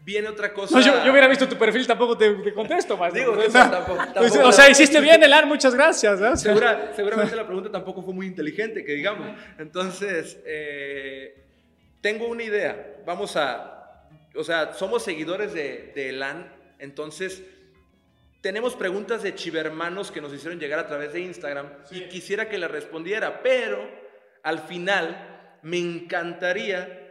[0.05, 0.81] viene otra cosa.
[0.81, 3.13] yo, hubiera visto tu perfil, tampoco te, contesto más.
[3.13, 3.99] Digo, tampoco,
[4.45, 6.43] o sea, hiciste bien, Elan, muchas gracias.
[6.43, 9.29] seguramente la pregunta tampoco fue muy inteligente, que digamos.
[9.59, 11.45] Entonces, eh,
[12.01, 12.97] tengo una idea.
[13.07, 17.43] Vamos a, o sea, somos seguidores de, de Elan, entonces
[18.41, 22.59] tenemos preguntas de chivermanos que nos hicieron llegar a través de Instagram y quisiera que
[22.59, 23.89] le respondiera, pero
[24.43, 27.02] al final me encantaría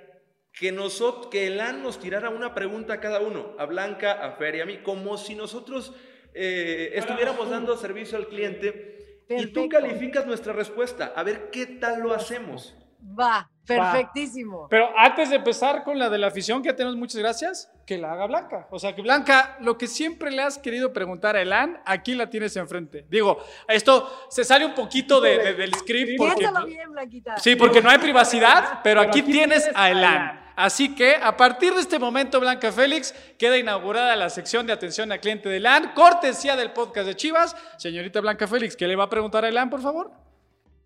[0.54, 4.56] que, nosotros, que Elan nos tirara una pregunta a cada uno, a Blanca, a Fer
[4.56, 5.94] y a mí, como si nosotros
[6.34, 12.02] eh, estuviéramos dando servicio al cliente y tú calificas nuestra respuesta, a ver qué tal
[12.02, 12.76] lo hacemos.
[13.20, 14.68] Va, perfectísimo.
[14.70, 18.14] Pero antes de empezar con la de la afición, que tenemos muchas gracias, que la
[18.14, 18.68] haga Blanca.
[18.70, 22.30] O sea, que Blanca, lo que siempre le has querido preguntar a Elan, aquí la
[22.30, 23.06] tienes enfrente.
[23.10, 26.18] Digo, esto se sale un poquito de, del script.
[26.18, 27.38] Porque, bien, Blanquita.
[27.38, 30.41] Sí, porque no hay privacidad, pero, aquí, tienes a Elan.
[30.56, 35.12] Así que a partir de este momento, Blanca Félix, queda inaugurada la sección de atención
[35.12, 37.56] al cliente de Elan, cortesía del podcast de Chivas.
[37.78, 40.12] Señorita Blanca Félix, ¿qué le va a preguntar a Elan, por favor?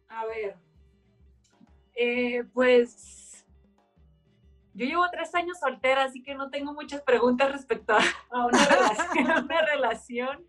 [0.08, 0.56] A ver,
[1.96, 3.46] eh, pues
[4.74, 8.00] yo llevo tres años soltera, así que no tengo muchas preguntas respecto a,
[8.46, 10.46] una, relación,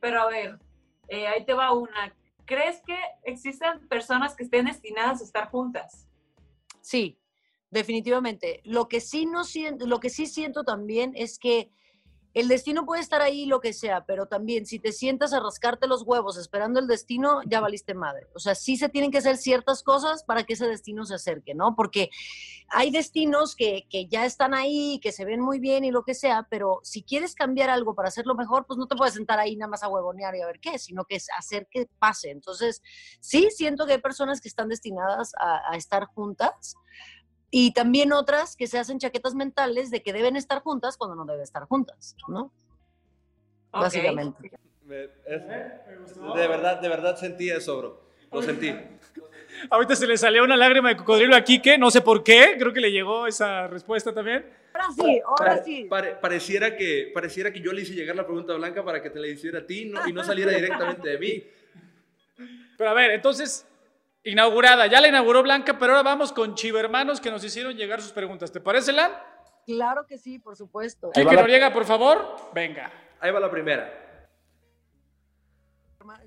[0.00, 0.58] pero a ver,
[1.08, 2.14] eh, ahí te va una.
[2.46, 6.08] ¿Crees que existen personas que estén destinadas a estar juntas?
[6.80, 7.18] Sí,
[7.72, 8.60] definitivamente.
[8.64, 11.70] Lo que sí no siento, lo que sí siento también es que
[12.34, 15.86] el destino puede estar ahí lo que sea, pero también si te sientas a rascarte
[15.86, 18.26] los huevos esperando el destino, ya valiste madre.
[18.34, 21.54] O sea, sí se tienen que hacer ciertas cosas para que ese destino se acerque,
[21.54, 21.74] ¿no?
[21.76, 22.08] Porque
[22.70, 26.14] hay destinos que, que ya están ahí, que se ven muy bien y lo que
[26.14, 29.56] sea, pero si quieres cambiar algo para hacerlo mejor, pues no te puedes sentar ahí
[29.56, 32.30] nada más a huevonear y a ver qué, sino que es hacer que pase.
[32.30, 32.82] Entonces,
[33.20, 36.76] sí siento que hay personas que están destinadas a, a estar juntas,
[37.54, 41.24] y también otras que se hacen chaquetas mentales de que deben estar juntas cuando no
[41.26, 42.46] deben estar juntas, ¿no?
[43.70, 43.82] Ok.
[43.82, 44.50] Básicamente.
[44.84, 48.02] Me- es- de verdad, de verdad sentí eso, bro.
[48.32, 48.74] Lo sentí.
[49.70, 52.72] Ahorita se le salió una lágrima de cocodrilo a Quique, no sé por qué, creo
[52.72, 54.46] que le llegó esa respuesta también.
[54.72, 55.84] Ahora sí, ahora Pare- sí.
[55.84, 59.10] pare- pareciera, que, pareciera que yo le hice llegar la pregunta a Blanca para que
[59.10, 61.44] te la hiciera a ti no- y no saliera directamente de mí.
[62.78, 63.66] Pero a ver, entonces,
[64.24, 68.12] inaugurada, ya la inauguró Blanca, pero ahora vamos con Chivermanos que nos hicieron llegar sus
[68.12, 68.50] preguntas.
[68.52, 69.10] ¿Te parece, Lan?
[69.66, 71.08] Claro que sí, por supuesto.
[71.08, 72.90] Va Quique la- Noriega, por favor, venga.
[73.20, 73.98] Ahí va la primera.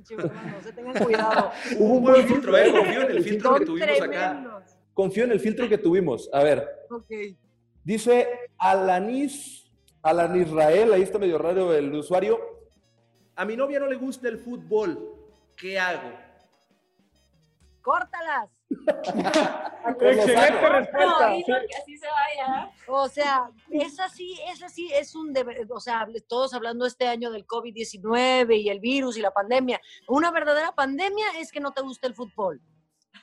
[0.04, 1.52] Chivermanos, se tengan cuidado.
[1.80, 2.72] Hubo un buen filtro, ¿eh?
[2.72, 4.64] Confío en el filtro que tuvimos acá.
[4.94, 6.30] Confío en el filtro que tuvimos.
[6.32, 7.12] A ver, Ok.
[7.84, 9.70] dice Alanis,
[10.02, 12.40] Alan Israel, ahí está medio raro el usuario.
[13.36, 15.14] A mi novia no le gusta el fútbol.
[15.58, 16.10] ¿Qué hago?
[17.86, 18.50] Córtalas.
[18.72, 21.30] Excelente No, respuesta.
[21.30, 22.72] dilo que así se vaya.
[22.88, 27.30] O sea, es así, es así, es un deber, o sea, todos hablando este año
[27.30, 29.80] del COVID-19 y el virus y la pandemia.
[30.08, 32.60] Una verdadera pandemia es que no te gusta el fútbol.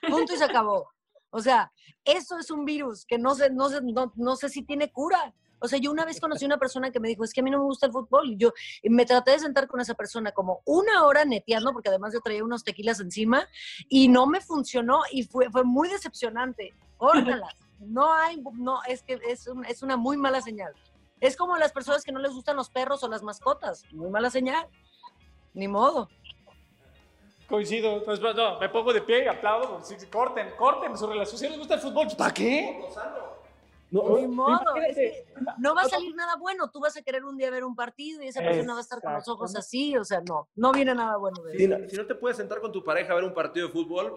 [0.08, 0.88] Punto y se acabó.
[1.30, 1.72] O sea,
[2.04, 5.34] eso es un virus que no sé, no sé, no, no sé si tiene cura.
[5.62, 7.50] O sea, yo una vez conocí una persona que me dijo, es que a mí
[7.50, 8.32] no me gusta el fútbol.
[8.32, 11.88] Y yo y me traté de sentar con esa persona como una hora neteando, porque
[11.88, 13.46] además yo traía unos tequilas encima,
[13.88, 16.74] y no me funcionó y fue, fue muy decepcionante.
[16.96, 17.54] Córtalas.
[17.78, 20.72] No hay, no, es que es, un- es una muy mala señal.
[21.20, 23.84] Es como las personas que no les gustan los perros o las mascotas.
[23.92, 24.66] Muy mala señal.
[25.54, 26.08] Ni modo.
[27.48, 27.98] Coincido.
[27.98, 29.80] Entonces, no, me pongo de pie y aplaudo.
[30.10, 31.38] Corten, corten su relación.
[31.38, 32.80] Si les gusta el fútbol, pues, ¿para qué?
[33.92, 34.58] No, Ni modo.
[34.76, 35.24] Es imagínate.
[35.34, 36.70] que no va a salir nada bueno.
[36.70, 39.00] Tú vas a querer un día ver un partido y esa persona va a estar
[39.00, 39.96] con los ojos así.
[39.96, 41.78] O sea, no, no viene nada bueno de Si eso.
[41.78, 44.14] no, si no te puedes sentar con tu pareja a ver un partido de fútbol,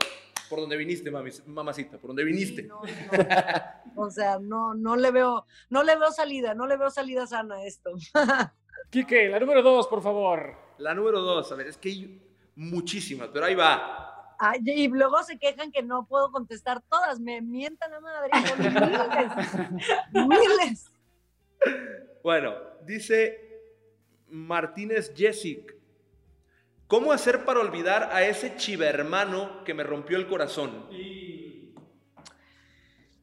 [0.50, 2.62] por donde viniste, mami- mamacita, por donde viniste.
[2.64, 4.04] Sí, no, no.
[4.04, 7.56] O sea, no, no le veo, no le veo salida, no le veo salida sana
[7.56, 7.92] a esto.
[8.90, 10.56] Quique, la número dos, por favor.
[10.78, 12.22] La número dos, a ver, es que hay
[12.56, 14.15] muchísimas, pero ahí va.
[14.40, 18.32] Ay, y luego se quejan que no puedo contestar todas, me mientan la madre.
[20.12, 20.86] miles, miles.
[22.24, 23.40] Bueno, dice
[24.28, 25.76] Martínez Jessic.
[26.88, 30.86] ¿Cómo hacer para olvidar a ese chivermano que me rompió el corazón?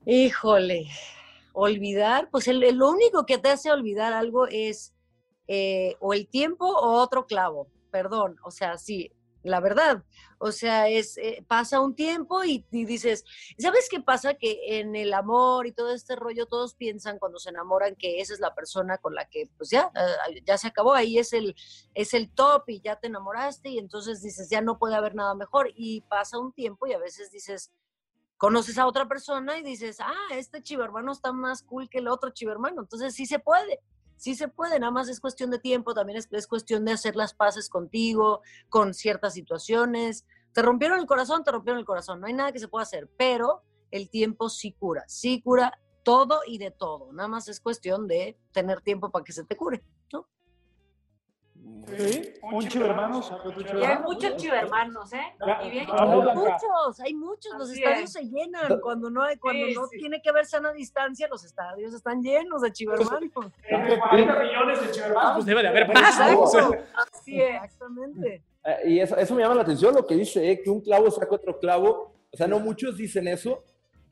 [0.05, 0.87] Híjole,
[1.53, 4.93] olvidar, pues el, el- lo único que te hace olvidar algo es
[5.47, 9.13] eh, o el tiempo o otro clavo, perdón, o sea, sí,
[9.43, 10.05] la verdad,
[10.39, 13.25] o sea, es, eh, pasa un tiempo y, y dices,
[13.59, 14.35] ¿sabes qué pasa?
[14.35, 18.35] Que en el amor y todo este rollo, todos piensan cuando se enamoran que esa
[18.35, 21.55] es la persona con la que, pues ya, eh, ya se acabó, ahí es el,
[21.95, 25.35] es el top y ya te enamoraste y entonces dices, ya no puede haber nada
[25.35, 27.73] mejor y pasa un tiempo y a veces dices,
[28.43, 32.31] conoces a otra persona y dices, ah, este chivermano está más cool que el otro
[32.31, 32.81] chivermano.
[32.81, 33.79] Entonces sí se puede,
[34.17, 37.17] sí se puede, nada más es cuestión de tiempo, también es, es cuestión de hacer
[37.17, 40.27] las paces contigo, con ciertas situaciones.
[40.53, 43.09] Te rompieron el corazón, te rompieron el corazón, no hay nada que se pueda hacer,
[43.17, 45.73] pero el tiempo sí cura, sí cura
[46.03, 49.57] todo y de todo, nada más es cuestión de tener tiempo para que se te
[49.57, 49.85] cure,
[52.57, 53.33] un chivermanos.
[53.75, 55.23] Y hay muchos chivermanos, ¿eh?
[55.47, 56.35] Ya, Y bien Hay Blanca.
[56.35, 58.13] muchos, hay muchos, los Así estadios es.
[58.13, 59.99] se llenan cuando no hay, cuando Sí, no sí.
[59.99, 63.13] tiene que haber sana distancia, los estadios están llenos de chivermanos.
[63.69, 65.87] Entre 40 millones de chivermanos, pues debe de haber
[66.47, 66.69] sea,
[67.13, 67.55] Así es.
[67.65, 68.43] Exactamente.
[68.65, 71.11] Eh, y eso, eso me llama la atención lo que dice, eh, que un clavo
[71.11, 72.15] saca otro clavo.
[72.33, 73.63] O sea, no muchos dicen eso,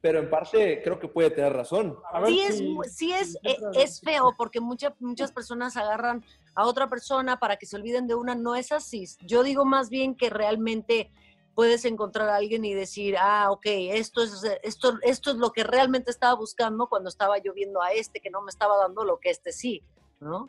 [0.01, 1.99] pero en parte creo que puede tener razón.
[2.27, 2.63] Sí es,
[2.95, 7.67] sí es, eh, es feo porque muchas muchas personas agarran a otra persona para que
[7.67, 8.35] se olviden de una.
[8.35, 9.05] No es así.
[9.21, 11.11] Yo digo más bien que realmente
[11.55, 15.65] puedes encontrar a alguien y decir, ah, ok, esto es, esto, esto es lo que
[15.65, 19.19] realmente estaba buscando cuando estaba yo viendo a este que no me estaba dando lo
[19.19, 19.83] que este sí,
[20.21, 20.49] ¿no?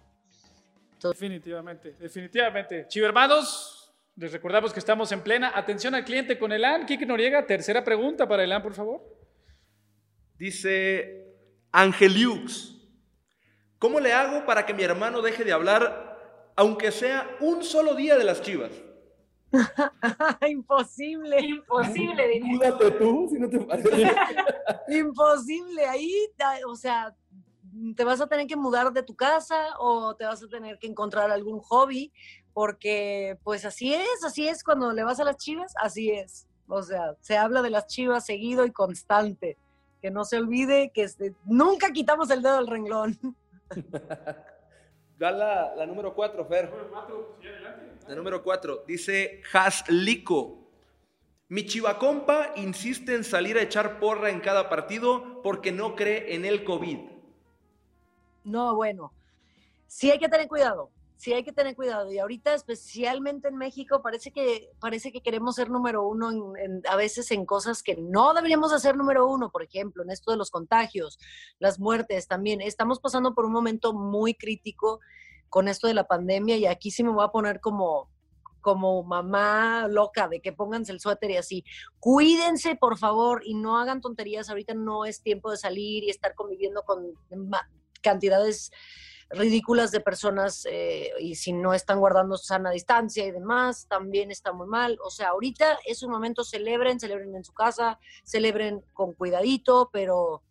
[1.01, 2.85] Definitivamente, definitivamente.
[2.87, 6.85] Chivermanos, les recordamos que estamos en plena atención al cliente con Elan.
[6.85, 9.20] Kike Noriega, tercera pregunta para Elan, por favor.
[10.41, 11.37] Dice
[11.71, 12.75] Angeliux.
[13.77, 16.11] ¿Cómo le hago para que mi hermano deje de hablar
[16.55, 18.71] aunque sea un solo día de las chivas.
[20.49, 21.39] Imposible.
[21.41, 22.41] Imposible.
[22.41, 24.11] Múdate tú, si no te parece.
[24.89, 25.85] Imposible.
[25.85, 26.11] Ahí,
[26.67, 27.15] o sea,
[27.95, 30.87] te vas a tener que mudar de tu casa o te vas a tener que
[30.87, 32.11] encontrar algún hobby,
[32.51, 36.47] porque pues así es, así es cuando le vas a las chivas, así es.
[36.67, 39.57] O sea, se habla de las chivas seguido y constante.
[40.01, 43.17] Que no se olvide que este- nunca quitamos el dedo del renglón.
[45.17, 46.71] Da la, la número 4, Fer.
[48.07, 48.85] La número 4.
[48.87, 50.57] Dice Haslico.
[51.47, 56.43] Mi chivacompa insiste en salir a echar porra en cada partido porque no cree en
[56.43, 56.97] el COVID.
[58.45, 59.13] No, bueno,
[59.85, 60.89] sí hay que tener cuidado,
[61.21, 62.11] sí hay que tener cuidado.
[62.11, 66.95] Y ahorita, especialmente en México, parece que, parece que queremos ser número uno en- a
[66.95, 70.49] veces en cosas que no deberíamos hacer número uno, por ejemplo, en esto de los
[70.49, 71.19] contagios,
[71.59, 72.59] las muertes también.
[72.59, 74.99] Estamos pasando por un momento muy crítico
[75.47, 78.09] con esto de la pandemia y aquí sí me voy a poner como
[78.61, 81.65] como mamá loca de que pónganse el suéter y así.
[81.99, 84.49] Cuídense, por favor, y no hagan tonterías.
[84.51, 87.07] Ahorita no es tiempo de salir y estar conviviendo con
[88.03, 88.71] cantidades
[89.33, 94.51] ridículas de personas eh, y si no están guardando sana distancia y demás, también está
[94.53, 94.97] muy mal.
[95.03, 100.43] O sea, ahorita es un momento, celebren, celebren en su casa, celebren con cuidadito, pero,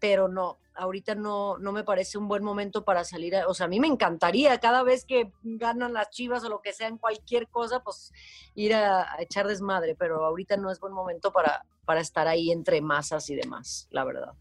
[0.00, 3.36] pero no, ahorita no, no me parece un buen momento para salir.
[3.36, 6.60] a- o sea, a mí me encantaría cada vez que ganan las chivas o lo
[6.60, 8.12] que sea en cualquier cosa, pues
[8.54, 12.50] ir a, a echar desmadre, pero ahorita no es buen momento para, para estar ahí
[12.50, 14.32] entre masas y demás, la verdad.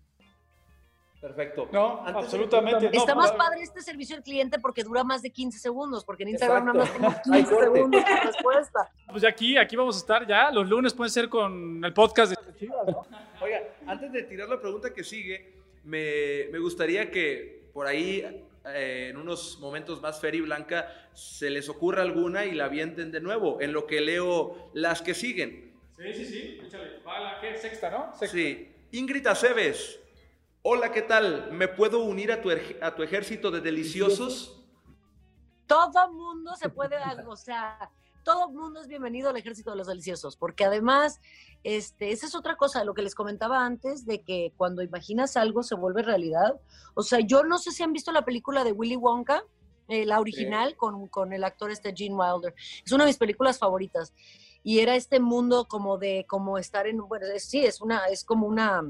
[1.23, 1.69] Perfecto.
[1.71, 2.85] No, Antes de- absolutamente.
[2.91, 6.23] no, Está más padre este servicio al cliente porque dura más de 15 segundos, porque
[6.23, 6.99] en Instagram Exacto.
[6.99, 7.73] nada más tengo Hay 15 corte.
[7.77, 8.91] segundos de respuesta.
[9.09, 10.51] Pues ya aquí, aquí vamos a estar ya.
[10.51, 13.05] Los lunes pueden ser con el podcast de Chivas, ¿no?
[13.41, 15.53] Oiga, antes de tirar la pregunta que sigue,
[15.85, 18.19] me, me gustaría que por ahí,
[18.65, 23.13] eh, en unos momentos más, Fer y Blanca, se les ocurra alguna y la avienten
[23.13, 25.71] de nuevo, en lo que leo las que siguen.
[25.95, 26.59] Sí, sí, sí.
[26.65, 26.99] Échale.
[27.07, 27.55] Va la ¿qué?
[27.55, 28.13] sexta, ¿no?
[28.13, 28.27] Sexta.
[28.37, 28.69] Sí.
[28.91, 30.01] Ingrid Aceves.
[30.65, 31.51] Hola, ¿qué tal?
[31.51, 34.63] ¿Me puedo unir a tu, a tu ejército de deliciosos?
[35.67, 36.95] Todo mundo se puede,
[37.27, 37.91] o sea,
[38.23, 41.19] todo mundo es bienvenido al ejército de los deliciosos, porque además,
[41.63, 45.63] este, esa es otra cosa, lo que les comentaba antes, de que cuando imaginas algo
[45.63, 46.59] se vuelve realidad.
[46.93, 49.43] O sea, yo no sé si han visto la película de Willy Wonka,
[49.89, 52.55] eh, la original, con, con el actor este Gene Wilder.
[52.85, 54.13] Es una de mis películas favoritas.
[54.63, 58.23] Y era este mundo como de, como estar en, bueno, es- sí, es una, es
[58.23, 58.81] como una,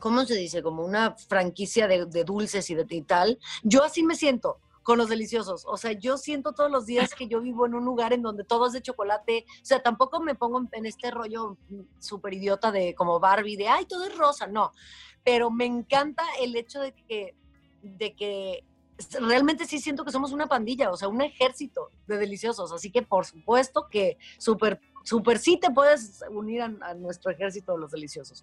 [0.00, 0.62] ¿cómo se dice?
[0.62, 3.38] Como una franquicia de, de dulces y de y tal.
[3.62, 5.64] Yo así me siento con los deliciosos.
[5.66, 8.42] O sea, yo siento todos los días que yo vivo en un lugar en donde
[8.44, 9.44] todo es de chocolate.
[9.62, 11.58] O sea, tampoco me pongo en- este rollo
[11.98, 14.46] súper idiota de como Barbie, de, ay, todo es rosa.
[14.46, 14.72] No,
[15.22, 17.34] pero me encanta el hecho de que,
[17.82, 18.64] de que
[19.20, 22.72] realmente sí siento que somos una pandilla, o sea, un ejército de deliciosos.
[22.72, 27.72] Así que por supuesto que súper, súper sí te puedes unir a, a nuestro ejército
[27.72, 28.42] de los deliciosos.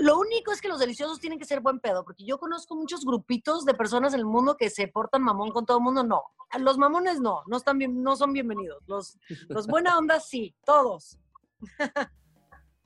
[0.00, 3.04] Lo único es que los deliciosos tienen que ser buen pedo, porque yo conozco muchos
[3.04, 6.02] grupitos de personas en el mundo que se portan mamón con todo el mundo.
[6.04, 6.22] No,
[6.58, 8.82] los mamones no, no, están bien, no son bienvenidos.
[8.86, 11.18] Los, los buena onda sí, todos.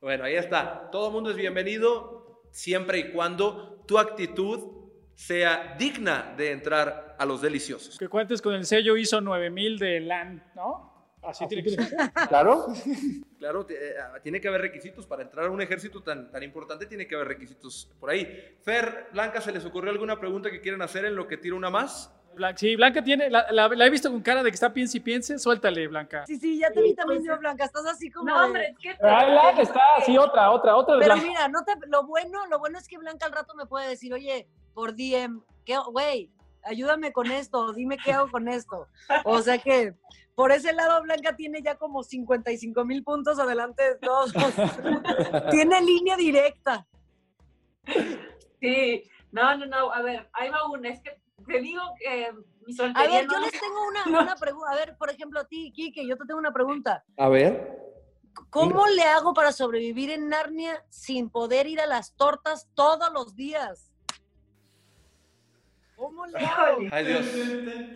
[0.00, 0.90] Bueno, ahí está.
[0.90, 7.40] Todo mundo es bienvenido siempre y cuando tu actitud sea digna de entrar a los
[7.40, 7.96] deliciosos.
[7.96, 10.93] Que cuentes con el sello ISO 9000 de LAN, ¿no?
[11.26, 11.88] Así tiene que ser.
[12.28, 12.66] Claro.
[13.44, 16.86] Claro, te- eh, tiene que haber requisitos para entrar a un ejército tan, tan importante,
[16.86, 18.56] tiene que haber requisitos por ahí.
[18.62, 21.68] Fer, Blanca, ¿se les ocurrió alguna pregunta que quieren hacer en lo que tira una
[21.68, 22.10] más?
[22.34, 24.96] Blan- Sí, Blanca tiene, la, la- la he visto con cara de que está piense
[24.96, 25.38] y piense.
[25.38, 26.24] Suéltale, Blanca.
[26.26, 28.30] Sí, sí, ya te vi también pues, yo, Blanca, estás así como...
[28.30, 28.90] No, de- hombre, es que.
[29.06, 31.28] Ah, Blanca está, sí, otra, otra, otra de Pero Blanca.
[31.28, 34.14] mira, no te, lo bueno, lo bueno es que Blanca al rato me puede decir,
[34.14, 36.30] oye, por DM, ¿qué, güey,
[36.64, 38.88] ayúdame con esto, dime qué hago con esto.
[39.24, 39.94] O sea que
[40.34, 44.32] por ese lado Blanca tiene ya como 55 mil puntos adelante de todos.
[45.50, 46.86] tiene línea directa.
[48.60, 49.92] Sí, no, no, no.
[49.92, 50.88] A ver, ahí va una.
[50.88, 52.32] Es que te digo que
[52.66, 53.20] mi A soltería.
[53.20, 54.70] ver, yo les tengo una, una pregunta.
[54.70, 57.04] A ver, por ejemplo, a ti, Kike, yo te tengo una pregunta.
[57.16, 57.82] A ver.
[58.50, 63.36] ¿Cómo le hago para sobrevivir en Narnia sin poder ir a las tortas todos los
[63.36, 63.92] días?
[66.90, 67.26] Ay Dios,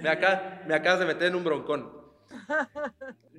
[0.00, 1.90] me acabas de meter en un broncón.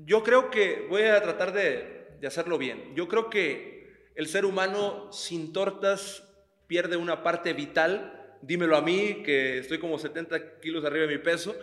[0.05, 2.95] Yo creo que voy a tratar de, de hacerlo bien.
[2.95, 6.23] Yo creo que el ser humano sin tortas
[6.67, 8.37] pierde una parte vital.
[8.41, 11.55] Dímelo a mí, que estoy como 70 kilos arriba de mi peso.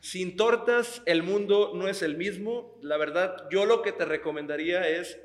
[0.00, 2.78] Sin tortas el mundo no es el mismo.
[2.82, 5.18] La verdad, yo lo que te recomendaría es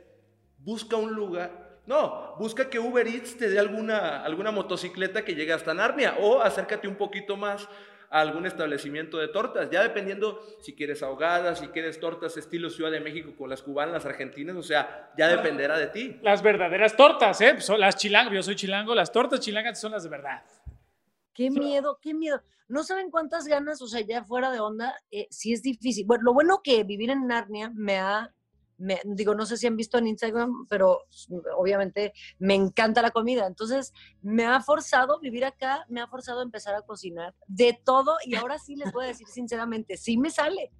[0.57, 1.68] busca un lugar.
[1.89, 6.39] No, busca que Uber Eats te dé alguna, alguna motocicleta que llegue hasta Narnia o
[6.39, 7.67] acércate un poquito más
[8.11, 12.91] a algún establecimiento de tortas, ya dependiendo si quieres ahogadas, si quieres tortas estilo Ciudad
[12.91, 16.19] de México con las cubanas, las argentinas, o sea, ya dependerá de ti.
[16.21, 17.59] Las verdaderas tortas, ¿eh?
[17.59, 20.43] Son las chilangas, yo soy chilango, las tortas chilangas son las de verdad.
[21.33, 22.39] Qué miedo, qué miedo.
[22.67, 26.05] No saben cuántas ganas, o sea, ya fuera de onda, eh, sí es difícil.
[26.05, 28.31] Bueno, lo bueno que vivir en Narnia me ha
[29.03, 31.05] digo, no sé si han visto en Instagram, pero
[31.55, 33.45] obviamente me encanta la comida.
[33.45, 38.17] Entonces, me ha forzado vivir acá, me ha forzado a empezar a cocinar de todo
[38.25, 40.71] y ahora sí les voy a decir sinceramente, sí me sale.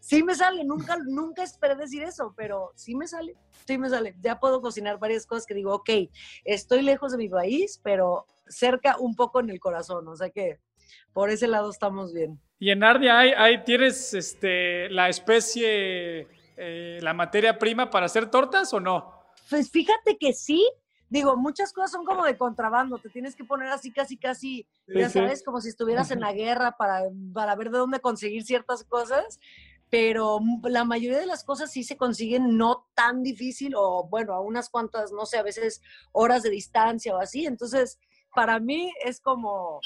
[0.00, 3.36] Sí me sale, nunca, nunca esperé decir eso, pero sí me sale,
[3.66, 4.14] sí me sale.
[4.20, 5.90] Ya puedo cocinar varias cosas que digo, ok,
[6.44, 10.60] estoy lejos de mi país, pero cerca un poco en el corazón, o sea que
[11.12, 12.40] por ese lado estamos bien.
[12.58, 16.26] Y en Narnia hay, hay tienes este, la especie
[16.58, 19.22] eh, la materia prima para hacer tortas o no?
[19.48, 20.68] Pues fíjate que sí.
[21.10, 25.08] Digo, muchas cosas son como de contrabando, te tienes que poner así casi, casi, ya
[25.08, 29.40] sabes, como si estuvieras en la guerra para, para ver de dónde conseguir ciertas cosas,
[29.88, 34.40] pero la mayoría de las cosas sí se consiguen no tan difícil o bueno, a
[34.40, 35.80] unas cuantas, no sé, a veces
[36.12, 37.46] horas de distancia o así.
[37.46, 37.98] Entonces,
[38.34, 39.80] para mí es como,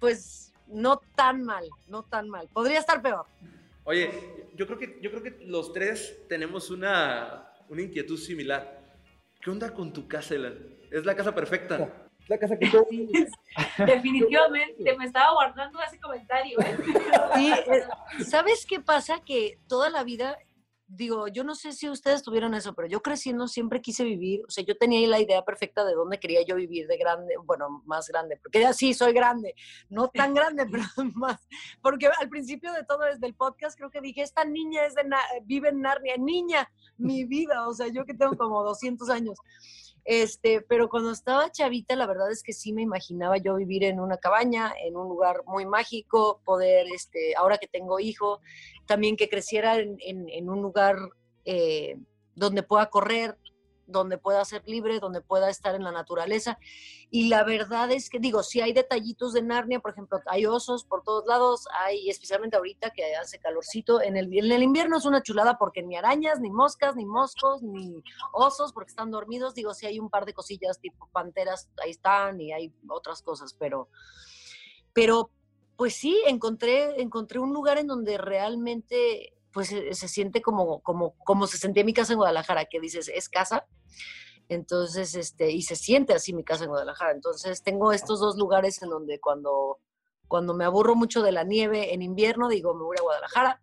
[0.00, 2.48] pues, no tan mal, no tan mal.
[2.52, 3.26] Podría estar peor.
[3.84, 8.80] Oye, yo creo que, yo creo que los tres tenemos una, una inquietud similar.
[9.40, 10.56] ¿Qué onda con tu casa, Elan?
[10.88, 12.08] Es la casa perfecta.
[12.20, 12.70] Es la casa que.
[13.84, 16.60] Definitivamente, me estaba guardando ese comentario.
[16.60, 16.76] ¿eh?
[17.34, 19.20] Sí, eh, ¿sabes qué pasa?
[19.24, 20.38] Que toda la vida
[20.94, 24.50] digo, yo no sé si ustedes tuvieron eso, pero yo creciendo siempre quise vivir, o
[24.50, 27.82] sea, yo tenía ahí la idea perfecta de dónde quería yo vivir de grande, bueno,
[27.86, 29.54] más grande, porque ya sí soy grande,
[29.88, 30.84] no tan grande, pero
[31.14, 31.48] más,
[31.80, 35.02] porque al principio de todo desde el podcast creo que dije, esta niña es de
[35.44, 39.38] vive en Narnia, niña, mi vida, o sea, yo que tengo como 200 años.
[40.04, 44.00] Este, pero cuando estaba chavita, la verdad es que sí me imaginaba yo vivir en
[44.00, 48.40] una cabaña, en un lugar muy mágico, poder, este, ahora que tengo hijo,
[48.86, 50.96] también que creciera en, un lugar
[51.44, 51.96] eh,
[52.34, 53.36] donde pueda correr,
[53.86, 56.58] donde pueda ser libre, donde pueda estar en la naturaleza.
[57.10, 60.84] Y la verdad es que, digo, si hay detallitos de Narnia, por ejemplo, hay osos
[60.84, 65.58] por todos lados, hay, especialmente ahorita que hace calorcito, en el, invierno es una chulada
[65.58, 68.02] porque ni arañas, ni moscas, ni moscos, ni
[68.32, 69.54] osos porque están dormidos.
[69.54, 73.54] Digo, si hay un par de cosillas tipo panteras, ahí están, y hay otras cosas,
[73.58, 73.88] pero,
[74.92, 75.30] pero
[75.76, 81.46] pues sí, encontré, encontré un lugar en donde realmente pues se, siente como, como, como
[81.46, 83.66] se sentía mi casa en Guadalajara, que dices, es casa.
[84.48, 87.12] Entonces, este, y se siente así mi casa en Guadalajara.
[87.12, 89.78] Entonces, tengo estos dos lugares en donde cuando,
[90.28, 93.60] cuando me aburro mucho de la nieve en invierno, digo, me voy a Guadalajara.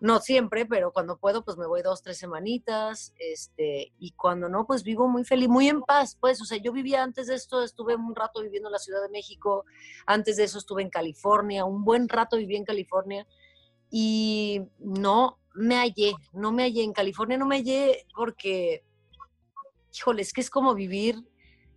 [0.00, 4.66] No siempre, pero cuando puedo, pues me voy dos, tres semanitas, este, y cuando no,
[4.66, 7.62] pues vivo muy feliz, muy en paz, pues, o sea, yo vivía antes de esto,
[7.62, 9.66] estuve un rato viviendo en la Ciudad de México,
[10.06, 13.26] antes de eso estuve en California, un buen rato viví en California,
[13.90, 16.84] y no me hallé, no me hallé.
[16.84, 18.84] En California no me hallé porque,
[19.94, 21.24] híjole, es que es como vivir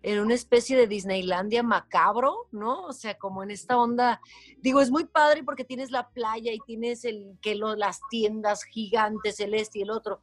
[0.03, 2.83] en una especie de Disneylandia macabro, ¿no?
[2.83, 4.19] O sea, como en esta onda,
[4.59, 9.39] digo, es muy padre porque tienes la playa y tienes el que las tiendas gigantes,
[9.39, 10.21] el este y el otro,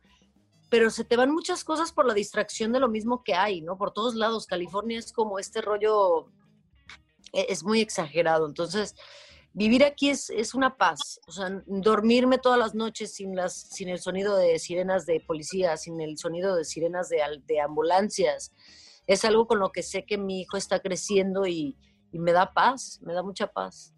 [0.69, 3.79] pero se te van muchas cosas por la distracción de lo mismo que hay, ¿no?
[3.79, 6.27] Por todos lados, California es como este rollo,
[7.33, 8.95] e, es muy exagerado, entonces
[9.53, 11.21] vivir aquí es, es, una paz.
[11.27, 15.77] O sea, dormirme todas las noches sin, las, sin el sonido de sirenas de policía,
[15.77, 18.53] sin el sonido de sirenas de, de ambulancias,
[19.07, 21.77] es algo con lo que sé que mi hijo está creciendo y,
[22.13, 23.95] y, me da paz, me da mucha paz.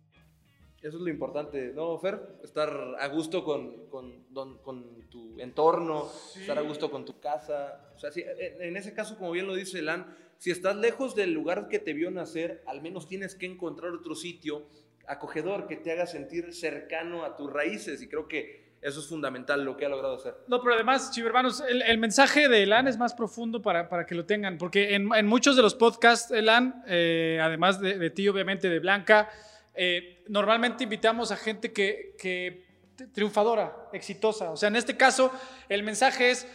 [0.80, 2.40] Eso es lo importante, ¿no, Fer?
[2.42, 4.24] Estar a gusto con, con,
[4.64, 7.92] con tu entorno, estar a gusto con tu casa.
[7.94, 11.32] O sea, si, en ese caso, como bien lo dice Elan, si estás lejos del
[11.32, 14.66] lugar que te vio nacer, al menos tienes que encontrar otro sitio
[15.06, 19.64] acogedor, que te haga sentir cercano a tus raíces y creo que eso es fundamental
[19.64, 20.34] lo que ha logrado hacer.
[20.48, 24.16] No, pero además, chivermanos, el, el mensaje de Elan es más profundo para, para que
[24.16, 28.28] lo tengan, porque en, en, muchos de los podcasts, Elan, eh, además de, de, ti,
[28.28, 29.30] obviamente, de Blanca,
[29.74, 32.66] eh, normalmente invitamos a gente que, que
[33.12, 34.50] triunfadora, exitosa.
[34.50, 35.32] O sea, en este caso,
[35.68, 36.46] el mensaje es,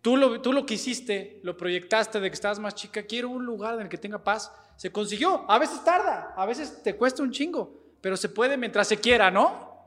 [0.00, 3.74] tú lo, tú lo quisiste, lo proyectaste de que estabas más chica, quiero un lugar
[3.74, 4.50] en el que tenga paz.
[4.76, 5.44] Se consiguió.
[5.48, 9.30] A veces tarda, a veces te cuesta un chingo, pero se puede mientras se quiera,
[9.30, 9.78] ¿no?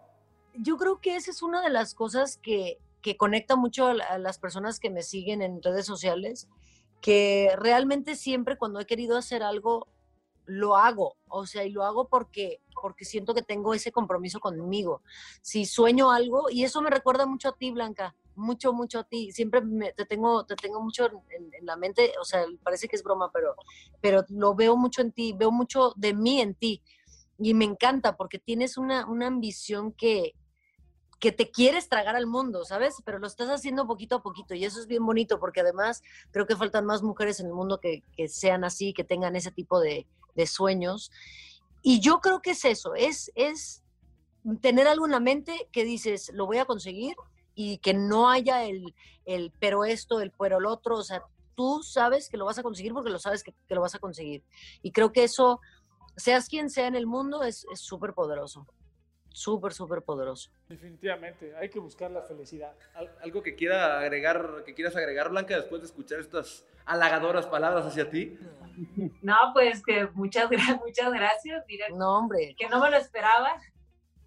[0.55, 4.39] Yo creo que esa es una de las cosas que, que conecta mucho a las
[4.39, 6.47] personas que me siguen en redes sociales,
[6.99, 9.87] que realmente siempre cuando he querido hacer algo,
[10.47, 15.03] lo hago, o sea, y lo hago porque, porque siento que tengo ese compromiso conmigo.
[15.43, 19.31] Si sueño algo, y eso me recuerda mucho a ti, Blanca, mucho, mucho a ti,
[19.31, 19.61] siempre
[19.95, 23.31] te, tengo, te tengo mucho en, en, la mente, o sea, parece que es broma,
[23.31, 23.53] pero,
[24.01, 26.81] pero lo veo mucho en ti, veo mucho de mí en ti.
[27.39, 30.33] Y me encanta porque tienes una, una ambición que,
[31.19, 32.95] que te quieres tragar al mundo, ¿sabes?
[33.05, 36.45] Pero lo estás haciendo poquito a poquito y eso es bien bonito porque además creo
[36.45, 39.79] que faltan más mujeres en el mundo que, que sean así, que tengan ese tipo
[39.79, 41.11] de, de, sueños.
[41.81, 43.83] Y yo creo que es eso, es, es
[44.61, 47.15] tener algo en la mente que dices, lo voy a conseguir
[47.55, 48.93] y que no haya el,
[49.25, 51.23] el pero esto, el pero el otro, o sea,
[51.55, 53.99] tú sabes que lo vas a conseguir porque lo sabes que, que lo vas a
[53.99, 54.43] conseguir.
[54.83, 55.59] Y creo que eso,
[56.17, 58.67] seas quien sea en el mundo, es súper poderoso
[59.37, 60.49] súper, súper poderoso.
[60.67, 62.73] Definitivamente, hay que buscar la felicidad.
[63.21, 68.09] ¿Algo que, quiera agregar, que quieras agregar, Blanca, después de escuchar estas halagadoras palabras hacia
[68.09, 68.35] ti?
[69.21, 70.49] No, pues que muchas,
[70.83, 71.63] muchas gracias.
[71.95, 72.55] no, hombre.
[72.57, 73.61] Que no me lo esperaba.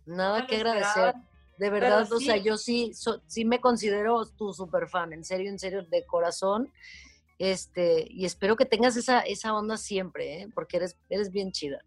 [0.06, 1.14] Nada que agradecer.
[1.58, 2.92] De verdad, o sea, yo sí,
[3.26, 6.72] sí me considero tu super fan, en serio, en serio, de corazón.
[7.40, 10.48] Este, y espero que tengas esa, esa onda siempre, ¿eh?
[10.54, 11.82] porque eres, eres bien chida.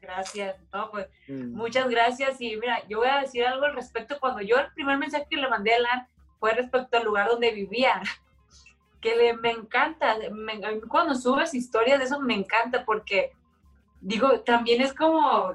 [0.00, 1.54] Gracias, no, pues mm.
[1.54, 2.40] muchas gracias.
[2.40, 4.18] Y mira, yo voy a decir algo al respecto.
[4.18, 6.08] Cuando yo el primer mensaje que le mandé a Lan
[6.40, 8.00] fue respecto al lugar donde vivía,
[9.02, 10.16] que le, me encanta.
[10.88, 13.32] cuando subes historias de eso me encanta porque,
[14.00, 15.54] digo, también es como,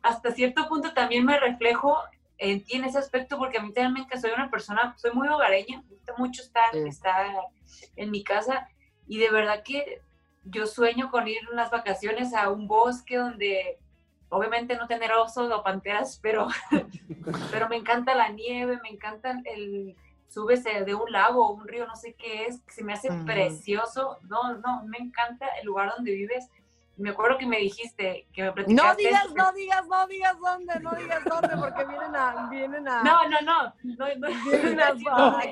[0.00, 1.98] hasta cierto punto también me reflejo
[2.38, 5.28] en ti en ese aspecto porque a mí también encanta, soy una persona, soy muy
[5.28, 7.26] hogareña, me gusta mucho estar, estar
[7.96, 8.68] en mi casa
[9.06, 10.02] y de verdad que
[10.44, 13.78] yo sueño con ir unas vacaciones a un bosque donde
[14.28, 16.48] obviamente no tener osos o panteras, pero,
[17.50, 19.96] pero me encanta la nieve, me encanta el
[20.28, 24.18] subes de un lago o un río, no sé qué es, se me hace precioso.
[24.28, 26.50] No, no, me encanta el lugar donde vives
[26.98, 28.88] me acuerdo que me dijiste que me platicaste.
[28.88, 32.48] No digas, no digas, no digas dónde, no digas dónde, porque vienen a.
[32.50, 33.74] Vienen a no, no, no.
[33.82, 34.06] No,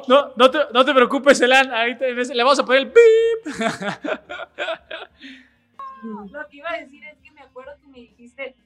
[0.07, 1.73] no, no, te, no te preocupes, Elan.
[1.73, 3.55] Ahí le vamos a poner el pip.
[6.03, 8.57] Lo que iba a decir es que me acuerdo que me dijiste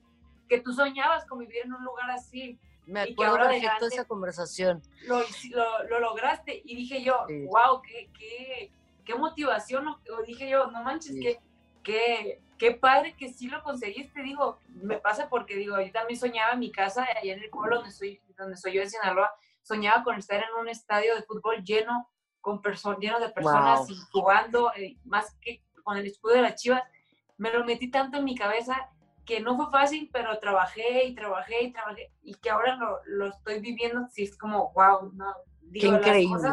[0.49, 2.59] que tú soñabas con vivir en un lugar así.
[2.87, 4.83] Me acuerdo perfecto de esa conversación.
[5.07, 5.21] Lo,
[5.51, 8.71] lo, lo, lograste y dije yo, wow, qué, qué,
[9.05, 9.89] qué motivación.
[9.89, 11.39] O dije yo, no manches, qué,
[11.83, 16.53] qué, qué padre que sí lo conseguiste, digo, me pasa porque digo, yo también soñaba
[16.53, 19.33] en mi casa, allá en el pueblo donde soy, donde soy yo en Sinaloa,
[19.63, 22.09] soñaba con estar en un estadio de fútbol lleno,
[22.41, 26.83] con personas, lleno de personas jugando, eh, más que con el escudo de las chivas,
[27.37, 28.91] me lo metí tanto en mi cabeza
[29.25, 33.27] que no fue fácil, pero trabajé y trabajé y trabajé, y que ahora lo, lo
[33.27, 36.49] estoy viviendo, sí es como, wow, no, digo, qué increíble.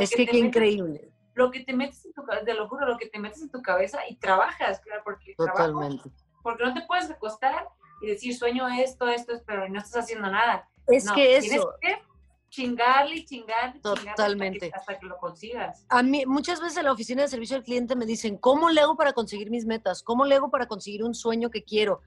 [0.00, 2.96] es que, qué increíble lo que te metes en tu cabeza, te lo juro, lo
[2.96, 6.10] que te metes en tu cabeza y trabajas, claro, porque Totalmente.
[6.42, 7.68] porque no te puedes acostar
[8.00, 10.66] y decir sueño esto, esto, pero no estás haciendo nada.
[10.86, 11.74] Es que eso.
[11.80, 12.06] Tienes que
[12.48, 14.70] chingarle y chingarle, Totalmente.
[14.74, 15.84] hasta, que, lo consigas.
[15.90, 18.80] A mí, muchas veces en la oficina de servicio al cliente me dicen, ¿cómo le
[18.80, 20.02] hago para conseguir mis metas?
[20.02, 22.00] ¿Cómo le hago para conseguir un sueño que quiero?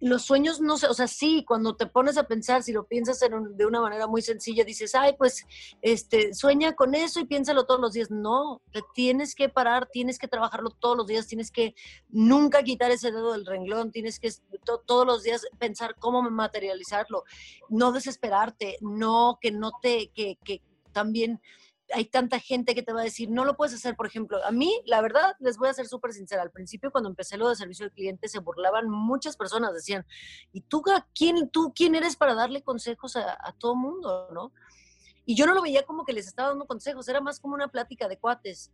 [0.00, 3.20] Los sueños no sé, o sea, sí, cuando te pones a pensar, si lo piensas
[3.20, 5.46] de una manera muy sencilla, dices, ay, pues,
[5.82, 8.10] este, sueña con eso y piénsalo todos los días.
[8.10, 11.74] No, te tienes que parar, tienes que trabajarlo todos los días, tienes que
[12.08, 14.30] nunca quitar ese dedo del renglón, tienes que
[14.86, 17.24] todos los días pensar cómo materializarlo,
[17.68, 21.40] no desesperarte, no, que no te, que, que también
[21.92, 24.44] hay tanta gente que te va a decir, no lo puedes hacer, por ejemplo.
[24.44, 26.42] A mí, la verdad, les voy a ser súper sincera.
[26.42, 30.06] Al principio, cuando empecé lo de servicio al cliente, se burlaban muchas personas, decían,
[30.52, 30.82] ¿y tú
[31.14, 34.52] quién, tú, quién eres para darle consejos a, a todo mundo, no?
[35.24, 37.68] Y yo no lo veía como que les estaba dando consejos, era más como una
[37.68, 38.72] plática de cuates,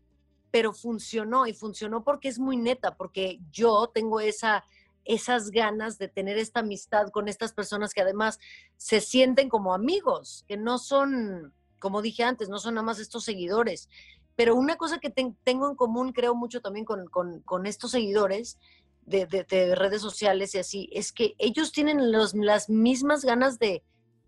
[0.50, 4.64] pero funcionó y funcionó porque es muy neta, porque yo tengo esa,
[5.04, 8.38] esas ganas de tener esta amistad con estas personas que además
[8.76, 13.24] se sienten como amigos, que no son como dije antes, no son nada más estos
[13.24, 13.88] seguidores.
[14.34, 18.58] Pero una cosa que tengo en común, creo mucho también con, estos seguidores
[19.02, 19.26] de,
[19.74, 23.82] redes sociales y así, es que ellos tienen las mismas ganas de,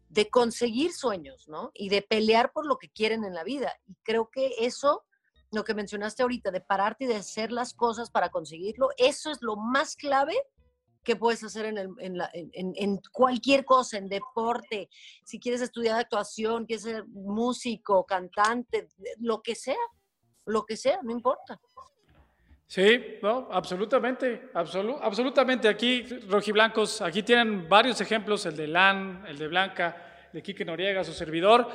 [0.08, 1.70] de conseguir sueños, ¿no?
[1.74, 3.74] Y de pelear por lo que quieren en la vida.
[3.86, 5.04] Y creo que eso,
[5.50, 9.42] lo que mencionaste ahorita, de pararte y de hacer las cosas para conseguirlo, eso es
[9.42, 10.34] lo más clave
[11.08, 14.90] que puedes hacer en, cualquier cosa, en deporte,
[15.24, 18.88] si quieres estudiar actuación, quieres ser músico, cantante,
[19.18, 19.78] lo que sea,
[20.44, 21.58] lo que sea, no importa.
[22.66, 25.66] Sí, no, absolutamente, absolutamente.
[25.66, 31.04] Aquí, rojiblancos, aquí tienen varios ejemplos, el de Lan, el de Blanca, de Quique Noriega,
[31.04, 31.70] su servidor.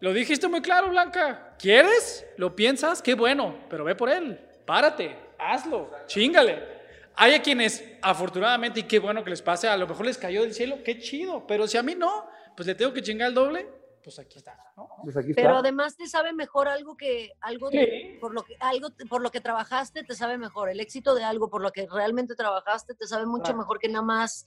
[0.00, 1.54] Lo dijiste muy claro, Blanca.
[1.56, 2.26] ¿Quieres?
[2.36, 3.00] ¿Lo piensas?
[3.00, 4.40] Qué bueno, pero ve por él.
[4.66, 6.81] Párate, hazlo, chingale.
[7.16, 10.42] Hay a quienes, afortunadamente, y qué bueno que les pase, a lo mejor les cayó
[10.42, 13.34] del cielo, qué chido, pero si a mí no, pues le tengo que chingar el
[13.34, 13.68] doble,
[14.02, 14.88] pues aquí está, ¿no?
[15.04, 15.58] Pues aquí Pero está.
[15.60, 19.40] además te sabe mejor algo que algo de- por lo que algo por lo que
[19.40, 23.26] trabajaste te sabe mejor el éxito de algo por lo que realmente trabajaste te sabe
[23.26, 23.58] mucho Claro.
[23.58, 24.44] mejor que nada más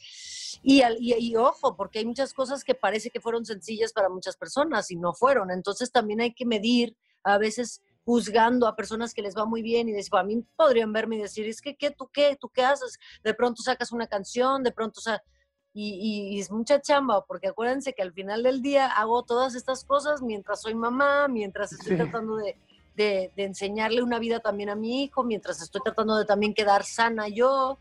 [0.61, 4.35] y, y, y ojo porque hay muchas cosas que parece que fueron sencillas para muchas
[4.35, 9.21] personas y no fueron entonces también hay que medir a veces juzgando a personas que
[9.23, 11.89] les va muy bien y decir, a mí podrían verme y decir, es que, ¿qué,
[11.91, 12.37] tú qué?
[12.39, 12.99] ¿Tú qué haces?
[13.23, 15.23] De pronto sacas una canción, de pronto, o sea,
[15.73, 19.55] y, y- y es mucha chamba, porque acuérdense que al final del día hago todas
[19.55, 21.97] estas cosas mientras soy mamá, mientras estoy Sí.
[21.97, 22.55] tratando de,
[22.95, 26.85] de- de enseñarle una vida también a mi hijo, mientras estoy tratando de también quedar
[26.85, 27.77] sana yo.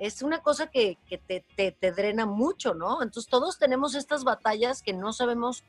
[0.00, 3.02] Es una cosa que, que te, te- te drena mucho, ¿no?
[3.02, 5.62] Entonces todos tenemos estas batallas que no sabemos,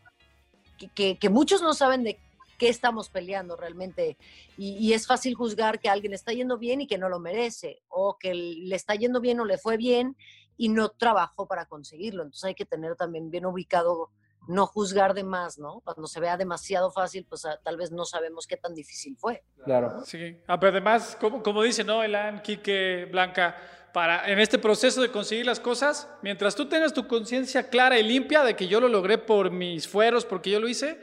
[0.77, 2.17] que, que- que muchos no saben de
[2.59, 4.17] qué estamos peleando realmente.
[4.55, 7.09] Y, y es fácil juzgar que a alguien le está yendo bien y que no
[7.09, 10.15] lo merece, o que le está yendo bien o le fue bien
[10.59, 12.21] y no trabajó para conseguirlo.
[12.21, 14.11] Entonces hay que tener también bien ubicado,
[14.47, 15.79] no juzgar de más, ¿no?
[15.85, 19.41] Cuando se vea demasiado fácil, pues ah, tal vez no sabemos qué tan difícil fue.
[19.63, 20.03] Claro.
[20.05, 22.03] Sí, ah, pero además, como, como dice, ¿no?
[22.03, 23.55] Elan, Quique, Blanca,
[23.93, 28.03] para, en este proceso de conseguir las cosas, mientras tú tengas tu conciencia clara y
[28.03, 30.99] limpia de que yo lo logré por mis fueros, porque yo lo hice,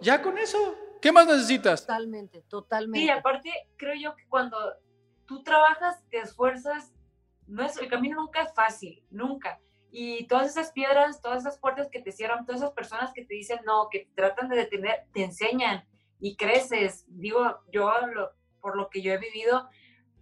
[0.00, 1.82] ya con eso, ¿qué más necesitas?
[1.82, 3.00] Totalmente, totalmente.
[3.04, 4.56] Sí, aparte, creo yo que cuando
[5.26, 6.92] tú trabajas, te esfuerzas,
[7.46, 9.60] no es, el camino nunca es fácil, nunca.
[9.90, 13.34] Y todas esas piedras, todas esas puertas que te cierran, todas esas personas que te
[13.34, 15.86] dicen no, que tratan de detener, te enseñan
[16.18, 17.04] y creces.
[17.08, 18.30] Digo, yo lo-
[18.60, 19.68] por lo que yo he vivido,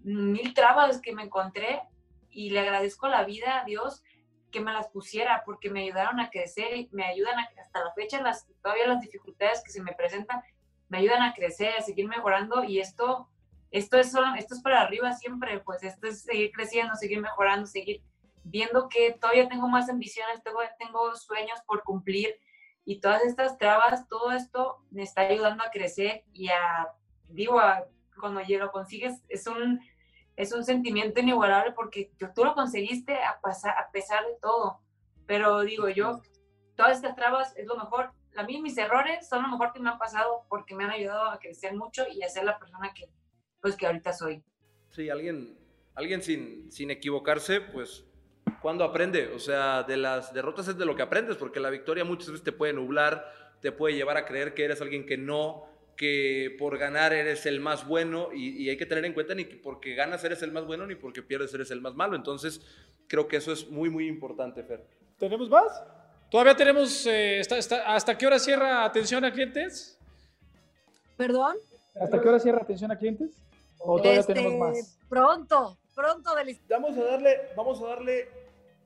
[0.03, 1.83] mil trabas que me encontré
[2.31, 4.03] y le agradezco la vida a Dios
[4.51, 7.93] que me las pusiera porque me ayudaron a crecer y me ayudan a- hasta la
[7.93, 10.43] fecha, las, todavía las dificultades que se me presentan,
[10.91, 13.31] me ayudan a crecer, a seguir mejorando y esto,
[13.71, 17.67] esto, es, solo- esto es para arriba siempre, pues esto es seguir creciendo, seguir mejorando,
[17.67, 18.03] seguir
[18.45, 22.35] viendo que todavía tengo más ambiciones, tengo, tengo sueños por cumplir
[22.85, 26.89] y todas estas trabas, todo esto me está ayudando a crecer y a,
[27.29, 27.87] digo, a-
[28.19, 29.81] cuando ya lo consigues es un,
[30.37, 34.81] es un sentimiento inigualable porque tú, lo conseguiste a, pasar, a pesar de todo,
[35.27, 36.21] pero digo yo,
[36.77, 39.91] todas estas trabas es lo mejor, a mí mis errores son lo mejor que me
[39.91, 43.09] han pasado porque me han ayudado a crecer mucho y a ser la persona que,
[43.61, 44.43] pues, que ahorita soy.
[44.91, 45.59] Sí, alguien,
[45.95, 48.07] alguien sin, sin equivocarse, pues,
[48.63, 49.29] cuando aprende?
[49.35, 52.45] O sea, de las derrotas es de lo que aprendes, porque la victoria muchas veces
[52.45, 53.31] te puede nublar,
[53.61, 55.67] te puede llevar a creer que eres alguien que no,
[55.97, 59.45] que por ganar eres el más bueno, y, y hay que tener en cuenta ni
[59.45, 62.17] que porque ganas eres el más bueno, ni porque pierdes eres el más malo.
[62.17, 62.63] Entonces,
[63.07, 64.87] creo que eso es muy, muy importante, Fer.
[65.19, 66.00] ¿Tenemos más?
[66.31, 69.99] Todavía tenemos, eh, está- está- ¿hasta qué hora cierra atención a clientes?
[71.17, 71.57] ¿Perdón?
[72.01, 73.31] ¿Hasta qué hora cierra atención a clientes?
[73.79, 74.97] ¿O todavía Este, tenemos más?
[75.09, 76.67] Pronto, pronto, delicioso.
[76.71, 78.29] Vamos a darle, vamos a darle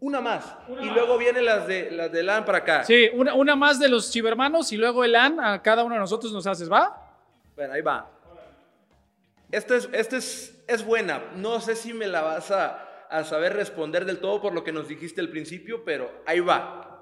[0.00, 0.94] una más, Una y más.
[0.96, 2.84] luego vienen las de, las de LAN para acá.
[2.84, 6.32] Sí, una, una más de los chivermanos y luego Elan a cada uno de nosotros
[6.32, 7.00] nos haces, ¿va?
[7.56, 8.08] Bueno, ahí va.
[9.52, 11.22] Esta es, esta es, es buena.
[11.36, 14.72] No sé si me la vas a, a saber responder del todo por lo que
[14.72, 16.93] nos dijiste al principio, pero ahí va.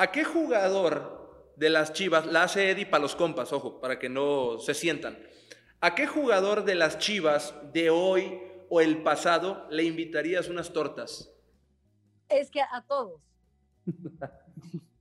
[0.00, 4.08] ¿A qué jugador de las Chivas, la hace Eddie para los compas, ojo, para que
[4.08, 5.18] no se sientan?
[5.80, 8.40] ¿A qué jugador de las Chivas de hoy
[8.70, 11.32] o el pasado le invitarías unas tortas?
[12.28, 13.20] Es que a todos.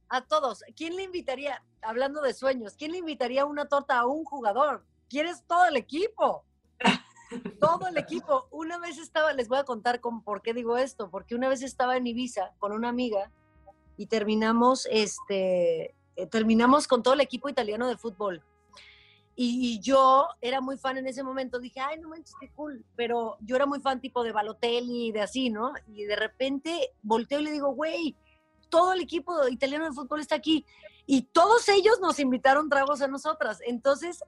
[0.09, 0.63] A todos.
[0.75, 4.85] ¿Quién le invitaría, hablando de sueños, quién le invitaría una torta a un jugador?
[5.09, 6.45] ¿Quieres todo el equipo?
[7.59, 8.47] Todo el equipo.
[8.51, 11.61] Una vez estaba, les voy a contar con, por qué digo esto, porque una vez
[11.61, 13.29] estaba en Ibiza con una amiga
[13.97, 18.43] y terminamos, este, eh, terminamos con todo el equipo italiano de fútbol.
[19.35, 22.83] Y, y yo era muy fan en ese momento, dije, ay, no manches, qué cool,
[22.95, 25.73] pero yo era muy fan tipo de Balotelli y de así, ¿no?
[25.87, 28.15] Y de repente volteo y le digo, güey,
[28.69, 30.65] todo el equipo italiano de fútbol está aquí
[31.05, 33.59] y todos ellos nos invitaron tragos a nosotras.
[33.65, 34.23] Entonces,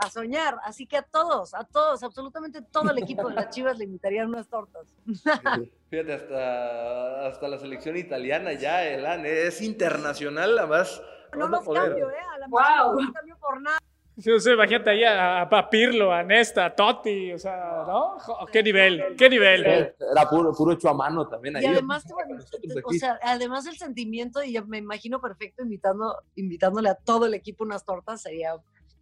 [0.00, 0.56] a soñar.
[0.64, 4.28] Así que a todos, a todos, absolutamente todo el equipo de las Chivas le invitarían
[4.28, 4.94] unas tortas.
[5.90, 11.02] Fíjate, hasta, hasta la selección italiana ya, Elan, es internacional, además.
[11.36, 11.82] No vas a los poder.
[11.88, 12.14] cambio, ¿eh?
[12.34, 12.46] A la.
[12.46, 13.78] Chivas no los cambio por nada.
[14.18, 18.18] Sí, o sea, imagínate ahí a, a Pirlo, a Nesta, a Totti, o sea, ¿no?
[18.52, 19.14] ¿Qué nivel?
[19.16, 19.64] ¿Qué nivel?
[19.64, 21.64] Era puro, puro hecho a mano también ahí.
[21.64, 22.04] Y además,
[22.84, 27.64] o sea, además el sentimiento, y me imagino perfecto invitando, invitándole a todo el equipo
[27.64, 28.56] unas tortas, sería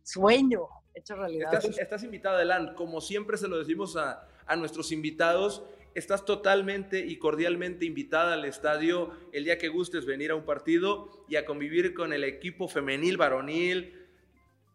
[0.09, 1.55] sueño hecho realidad.
[1.55, 2.75] Estás, estás invitada, Elan.
[2.75, 5.63] Como siempre se lo decimos a, a nuestros invitados,
[5.95, 11.25] estás totalmente y cordialmente invitada al estadio el día que gustes venir a un partido
[11.29, 14.07] y a convivir con el equipo femenil, varonil.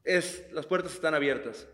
[0.03, 1.67] Es, las puertas están abiertas.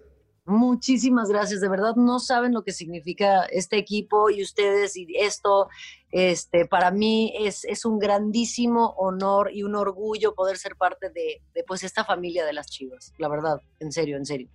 [0.50, 5.70] Muchísimas gracias, de verdad no saben lo que significa este equipo y ustedes y esto.
[6.12, 11.43] Este, para mí es, es un grandísimo honor y un orgullo poder ser parte de,
[11.54, 14.50] de, pues esta familia de las Chivas, la verdad, en serio, en serio.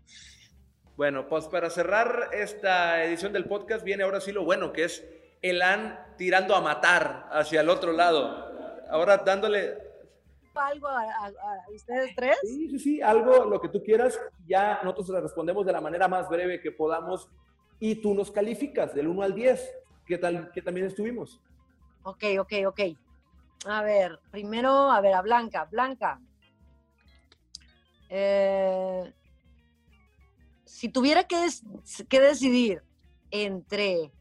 [0.97, 5.05] Bueno, pues para cerrar esta edición del podcast viene ahora sí lo bueno, que es
[5.42, 8.82] Elan tirando a matar hacia el otro lado.
[8.90, 9.78] Ahora dándole
[10.57, 11.32] algo a,
[11.74, 12.38] ustedes tres?
[12.42, 14.18] Sí, sí, sí, algo, lo que tú quieras.
[14.46, 17.30] Ya nosotros le respondemos de la manera más breve que podamos
[17.80, 19.74] y tú nos calificas del 1 al 10.
[20.07, 21.40] ¿Qué tal que también estuvimos?
[22.02, 22.80] Ok, ok, ok.
[23.66, 25.64] A ver, primero, a ver, a Blanca.
[25.64, 26.20] Blanca.
[28.11, 29.12] Eh,
[30.64, 31.48] si tuviera que,
[32.09, 32.82] que decidir
[33.30, 34.12] entre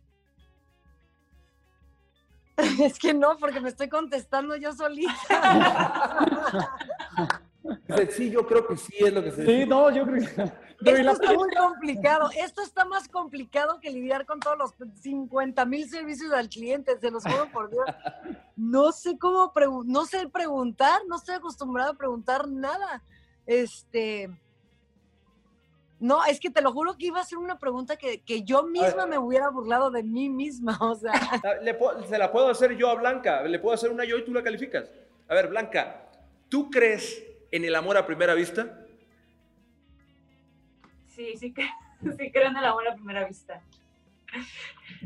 [2.82, 5.14] Es que no, porque me estoy contestando yo solita.
[8.12, 9.62] Sí, yo creo que sí es lo que se dice.
[9.62, 10.52] Sí, no, yo creo que...
[10.92, 12.30] Esto está muy complicado.
[12.38, 17.10] Esto está más complicado que lidiar con todos los 50 mil servicios al cliente, se
[17.10, 17.86] los juro por Dios.
[18.56, 19.54] No sé cómo,
[19.86, 23.02] no sé preguntar, no estoy acostumbrada a preguntar nada.
[23.46, 24.30] Este,
[26.04, 29.06] no, es que te lo juro que iba a ser una pregunta que, yo misma
[29.06, 31.14] me hubiera burlado de mí misma, o sea.
[31.14, 34.34] Ah, se la puedo hacer yo a Blanca, le puedo hacer una yo y tú
[34.34, 34.92] la calificas.
[35.30, 36.12] A ver, Blanca,
[36.50, 38.86] ¿tú crees en el amor a primera vista?
[41.08, 41.54] Sí, sí,
[42.18, 43.62] sí creo en el amor a primera vista.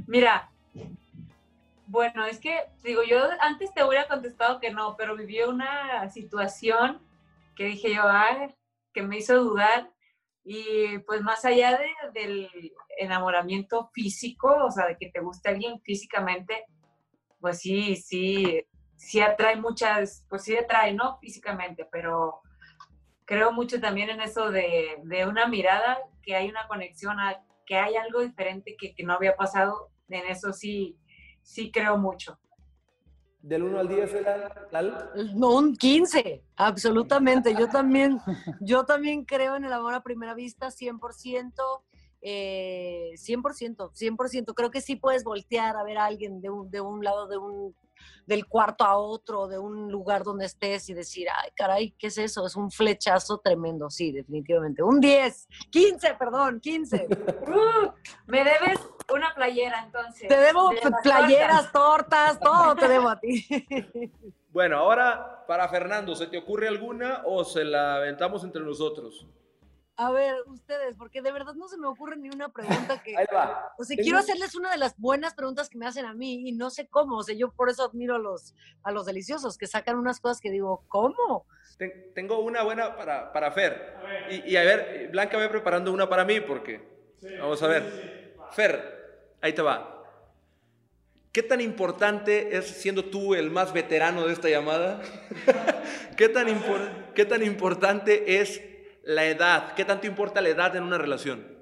[0.08, 0.50] Mira,
[1.86, 7.00] bueno, es que, digo, yo antes te hubiera contestado que no, pero viví una situación
[7.56, 8.56] que dije yo, ay,
[8.96, 9.92] que me hizo dudar
[10.50, 12.50] y pues más allá de, del
[12.98, 16.64] enamoramiento físico, o sea, de que te guste alguien físicamente,
[17.42, 18.64] pues sí, sí,
[18.96, 21.20] sí atrae muchas, pues sí atrae, ¿no?
[21.20, 22.40] Físicamente, pero
[23.26, 27.76] creo mucho también en eso de, de una mirada, que hay una conexión, a, que
[27.76, 30.98] hay algo diferente que, que no había pasado, en eso sí,
[31.44, 32.40] sí creo mucho.
[33.40, 34.68] ¿Del 1 al 10 era
[35.36, 37.56] No, un 15, absolutamente.
[37.58, 38.20] Yo también,
[38.62, 41.54] yo también creo en el amor a primera vista, 100%.
[42.22, 44.54] Eh, 100%, 100%.
[44.54, 47.38] Creo que sí puedes voltear a ver a alguien de un, de un lado de
[47.38, 47.76] un
[48.26, 52.18] del cuarto a otro, de un lugar donde estés y decir, ay, caray, ¿qué es
[52.18, 52.46] eso?
[52.46, 54.84] Es un flechazo tremendo, sí, definitivamente.
[54.84, 57.08] Un 10, 15, perdón, 15.
[57.48, 57.92] Uh,
[58.28, 58.80] me debes
[59.14, 60.28] una playera, entonces.
[60.28, 60.72] Te debo
[61.04, 62.40] playeras, tortas.
[62.40, 63.46] todo te debo a ti.
[64.50, 69.28] Bueno, ahora para Fernando, ¿se te ocurre alguna o se la aventamos entre nosotros?
[69.98, 73.18] A ver, ustedes, porque de verdad no se me ocurre ni una pregunta que...
[73.18, 73.72] Ahí va.
[73.78, 76.52] O sea, quiero hacerles una de las buenas preguntas que me hacen a mí y
[76.54, 77.18] no sé cómo.
[77.18, 80.40] O sea, yo por eso admiro a los, a los deliciosos, que sacan unas cosas
[80.40, 81.46] que digo, ¿cómo?
[82.16, 83.96] tengo una buena para, para Fer.
[84.46, 86.82] Y, a ver, Blanca va preparando una para mí porque...
[87.40, 88.36] vamos a ver.
[88.52, 88.97] Fer,
[89.42, 89.98] ahí te va.
[91.32, 95.02] ¿Qué tan importante es, siendo tú el más veterano de esta llamada,
[96.18, 96.48] ¿qué, tan
[97.14, 98.62] ¿qué tan importante es
[99.04, 99.74] la edad?
[99.76, 101.58] ¿Qué tanto importa la edad en una relación?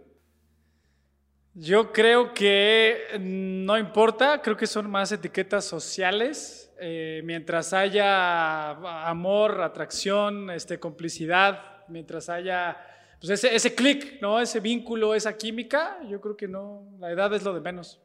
[1.54, 6.74] Yo creo que no importa, creo que son más etiquetas sociales.
[6.80, 8.72] Eh, mientras haya
[9.08, 12.78] amor, atracción, este, complicidad, mientras haya
[13.26, 14.40] pues ese, ese clic, ¿no?
[14.40, 18.00] ese vínculo, esa química, yo creo que no, la edad es lo de menos,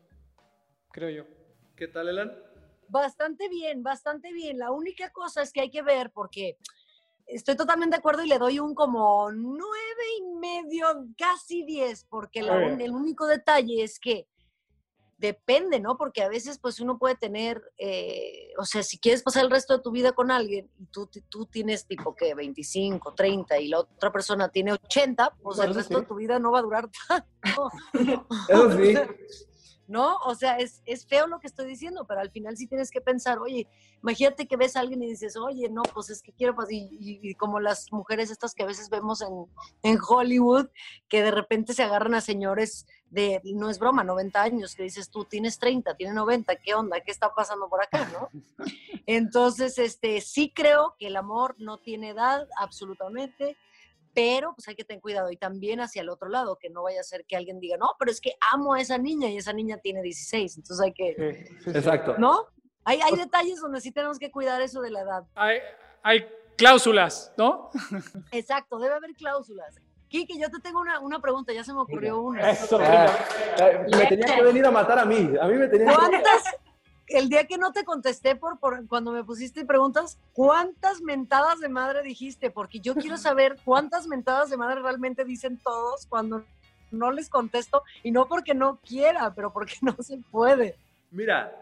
[0.92, 1.24] creo yo.
[1.76, 2.32] ¿Qué tal, Elan?
[2.88, 4.58] Bastante bien, bastante bien.
[4.58, 6.56] La única cosa es que hay que ver, porque
[7.26, 10.86] estoy totalmente de acuerdo y le doy un como nueve y medio,
[11.18, 14.26] casi diez, porque el único detalle es que
[15.20, 15.96] depende, ¿no?
[15.96, 19.76] Porque a veces pues uno puede tener, eh, o sea, si quieres pasar el resto
[19.76, 23.80] de tu vida con alguien y tú, tú tienes tipo que 25, 30 y la
[23.80, 27.70] otra persona tiene 80, pues el resto de tu vida no va a durar tanto.
[28.48, 28.94] Eso sí.
[29.91, 30.18] ¿no?
[30.18, 33.01] O sea, es, es, feo lo que estoy diciendo, pero al final sí tienes que
[33.01, 33.66] pensar, oye,
[34.01, 36.88] imagínate que ves a alguien y dices, oye, no, pues es que quiero, pues, y,
[37.01, 39.47] y, como las mujeres estas que a veces vemos en,
[39.82, 40.68] en, Hollywood,
[41.09, 45.11] que de repente se agarran a señores de, no es broma, 90 años, que dices,
[45.11, 47.01] tú tienes 30, tienes 90, ¿qué onda?
[47.01, 48.28] ¿Qué está pasando por acá, no?
[49.07, 53.57] Entonces, este, sí creo que el amor no tiene edad, absolutamente,
[54.14, 57.00] pero pues hay que tener cuidado y también hacia el otro lado, que no vaya
[57.00, 59.52] a ser que alguien diga, no, pero es que amo a esa niña y esa
[59.52, 61.46] niña tiene 16, entonces hay que...
[61.66, 62.16] Exacto.
[62.18, 62.46] ¿No?
[62.84, 65.24] Hay, hay detalles donde sí tenemos que cuidar eso de la edad.
[65.34, 65.58] Hay,
[66.02, 67.70] hay cláusulas, ¿no?
[68.32, 69.76] Exacto, debe haber cláusulas.
[70.08, 72.50] Kiki, yo te tengo una, una pregunta, ya se me ocurrió una.
[72.50, 76.42] Eso, me tenía que venir a matar a mí, a mí me tenía ¿Cuántas,
[77.11, 81.68] el día que no te contesté por, por, cuando me pusiste preguntas, ¿cuántas mentadas de
[81.68, 82.50] madre dijiste?
[82.50, 86.44] Porque yo quiero saber cuántas mentadas de madre realmente dicen todos cuando
[86.90, 90.76] no les contesto y no porque no quiera, pero porque no se puede.
[91.11, 91.52] Mira,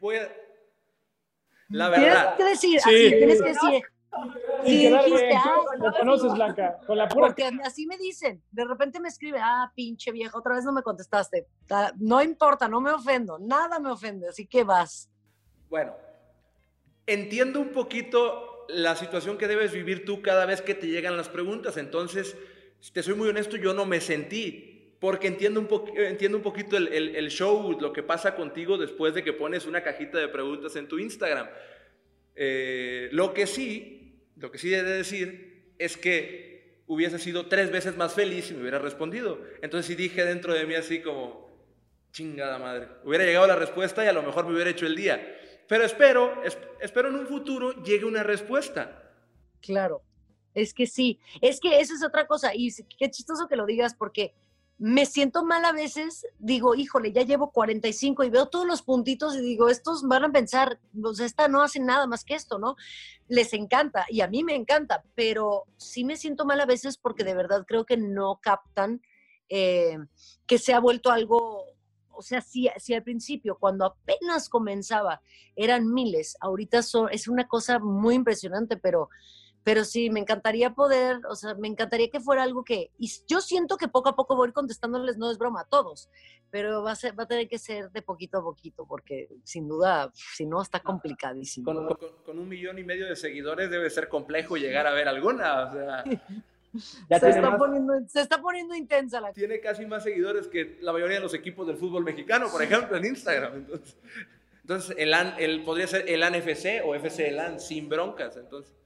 [0.00, 0.28] voy a...
[1.70, 2.36] La Tienes verdad.
[2.38, 2.88] que decir, Sí.
[2.88, 3.82] así, tienes que decir,
[4.64, 5.38] Sí, quedar dijiste, bien.
[5.44, 6.78] ah, Lo conoces, Blanca.
[6.86, 7.26] Con la pura.
[7.26, 10.82] porque así me dicen, de repente me escribe, ah, pinche vieja, otra vez no me
[10.82, 11.46] contestaste.
[11.70, 15.08] Ah, No importa, no me ofendo, nada me ofende, así que vas.
[15.68, 15.94] Bueno,
[17.06, 21.28] entiendo un poquito la situación que debes vivir tú cada vez que te llegan las
[21.28, 21.76] preguntas.
[21.76, 22.36] Entonces,
[22.80, 26.42] si te soy muy honesto, yo no me sentí, porque entiendo un, po entiendo un
[26.42, 30.18] poquito el, el, el, show, lo que pasa contigo después de que pones una cajita
[30.18, 31.48] de preguntas en tu Instagram.
[32.40, 33.97] Eh, lo que sí,
[34.38, 38.54] lo que sí he de decir es que hubiese sido tres veces más feliz si
[38.54, 39.40] me hubiera respondido.
[39.62, 41.48] Entonces sí dije dentro de mí así como,
[42.12, 45.36] chingada madre, hubiera llegado la respuesta y a lo mejor me hubiera hecho el día.
[45.68, 49.12] Pero espero, es, espero en un futuro llegue una respuesta.
[49.60, 50.02] Claro,
[50.54, 53.94] es que sí, es que eso es otra cosa y qué chistoso que lo digas
[53.94, 54.34] porque
[54.78, 59.36] me siento mal a veces, digo, híjole, ya llevo 45 y veo todos los puntitos
[59.36, 62.76] y digo, estos van a pensar, pues esta no hace nada más que esto, ¿no?
[63.26, 67.24] Les encanta y a mí me encanta, pero sí me siento mal a veces porque
[67.24, 69.02] de verdad creo que no captan
[69.48, 69.98] eh,
[70.46, 71.64] que se ha vuelto algo
[72.18, 75.22] o sea, si, si, al principio, cuando apenas comenzaba,
[75.54, 79.08] eran miles, ahorita son, es una cosa muy impresionante, pero,
[79.68, 83.42] pero sí, me encantaría poder, o sea, me encantaría que fuera algo que, y yo
[83.42, 86.08] siento que poco a poco voy contestándoles, no es broma, a todos,
[86.50, 89.68] pero va a, ser, va a tener que ser de poquito a poquito, porque sin
[89.68, 91.66] duda, si no, está complicadísimo.
[91.66, 95.06] Con, con, con, un millón y medio de seguidores debe ser complejo llegar a ver
[95.06, 96.04] alguna, o sea...
[97.10, 100.78] Ya se, está más, poniendo, se, está poniendo, intensa la Tiene casi más seguidores que
[100.80, 103.54] la mayoría de los equipos del fútbol mexicano, por ejemplo, en Instagram.
[103.54, 103.96] Entonces,
[104.62, 108.34] entonces el, el, podría ser el ANFC o FC ELAN sin broncas.
[108.38, 108.78] Entonces.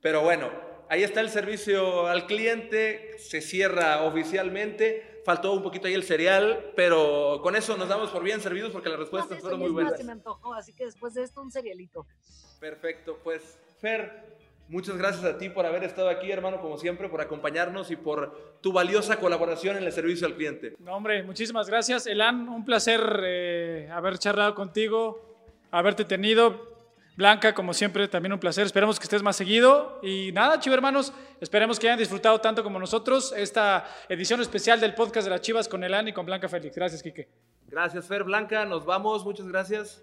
[0.00, 0.50] Pero bueno,
[0.88, 5.22] ahí está el servicio al cliente, se cierra oficialmente.
[5.24, 8.88] Faltó un poquito ahí el cereal, pero con eso nos damos por bien servidos porque
[8.88, 9.96] las respuestas no, fueron muy buenas.
[9.96, 12.06] Se me antojó, así que después de esto un cerealito.
[12.58, 14.40] Perfecto, pues Fer,
[14.70, 18.60] Muchas gracias a ti por haber estado aquí, hermano, como siempre, por acompañarnos y por
[18.60, 20.76] tu valiosa colaboración en el servicio al cliente.
[20.78, 22.06] No, hombre, muchísimas gracias.
[22.06, 25.20] Elan, un placer eh, haber charlado contigo,
[25.72, 26.69] haberte tenido.
[27.20, 28.64] Blanca, como siempre, también un placer.
[28.64, 30.00] Esperamos que estés más seguido.
[30.02, 34.94] Y nada, chivo hermanos, esperemos que hayan disfrutado tanto como nosotros esta edición especial del
[34.94, 36.74] podcast de las Chivas con Elan y con Blanca Félix.
[36.74, 37.28] Gracias, Quique.
[37.66, 38.24] Gracias, Fer.
[38.24, 39.22] Blanca, nos vamos.
[39.22, 40.02] Muchas gracias.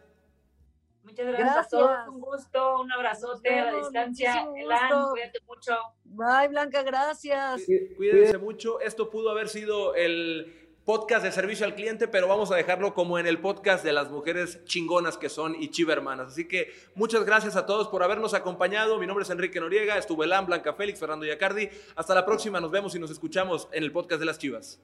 [1.01, 4.47] Muchas gracias, gracias, a todos, un gusto, un abrazote a la distancia.
[4.55, 5.75] Elan, cuídate mucho.
[6.03, 7.63] Bye, Blanca, gracias.
[7.95, 8.79] Cuídense mucho.
[8.79, 13.19] Esto pudo haber sido el podcast de servicio al cliente, pero vamos a dejarlo como
[13.19, 16.27] en el podcast de las mujeres chingonas que son y chiva hermanas.
[16.29, 18.97] Así que muchas gracias a todos por habernos acompañado.
[18.97, 21.69] Mi nombre es Enrique Noriega, estuvo Elan, Blanca Félix, Fernando Yacardi.
[21.97, 24.79] Hasta la próxima, nos vemos y nos escuchamos en el podcast de las chivas.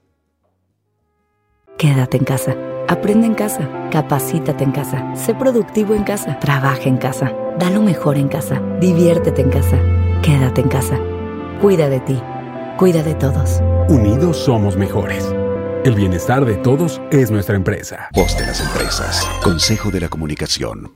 [1.78, 2.58] Quédate en casa.
[2.90, 3.90] Aprende en casa.
[3.90, 5.16] Capacítate en casa.
[5.16, 6.38] Sé productivo en casa.
[6.38, 7.34] Trabaja en casa.
[7.58, 8.62] Da lo mejor en casa.
[8.82, 9.80] Diviértete en casa.
[10.22, 11.00] Quédate en casa.
[11.62, 12.22] Cuida de ti.
[12.78, 13.62] Cuida de todos.
[13.88, 15.34] Unidos somos mejores.
[15.84, 18.08] El bienestar de todos es nuestra empresa.
[18.14, 19.28] Voz de las empresas.
[19.44, 20.94] Consejo de la Comunicación.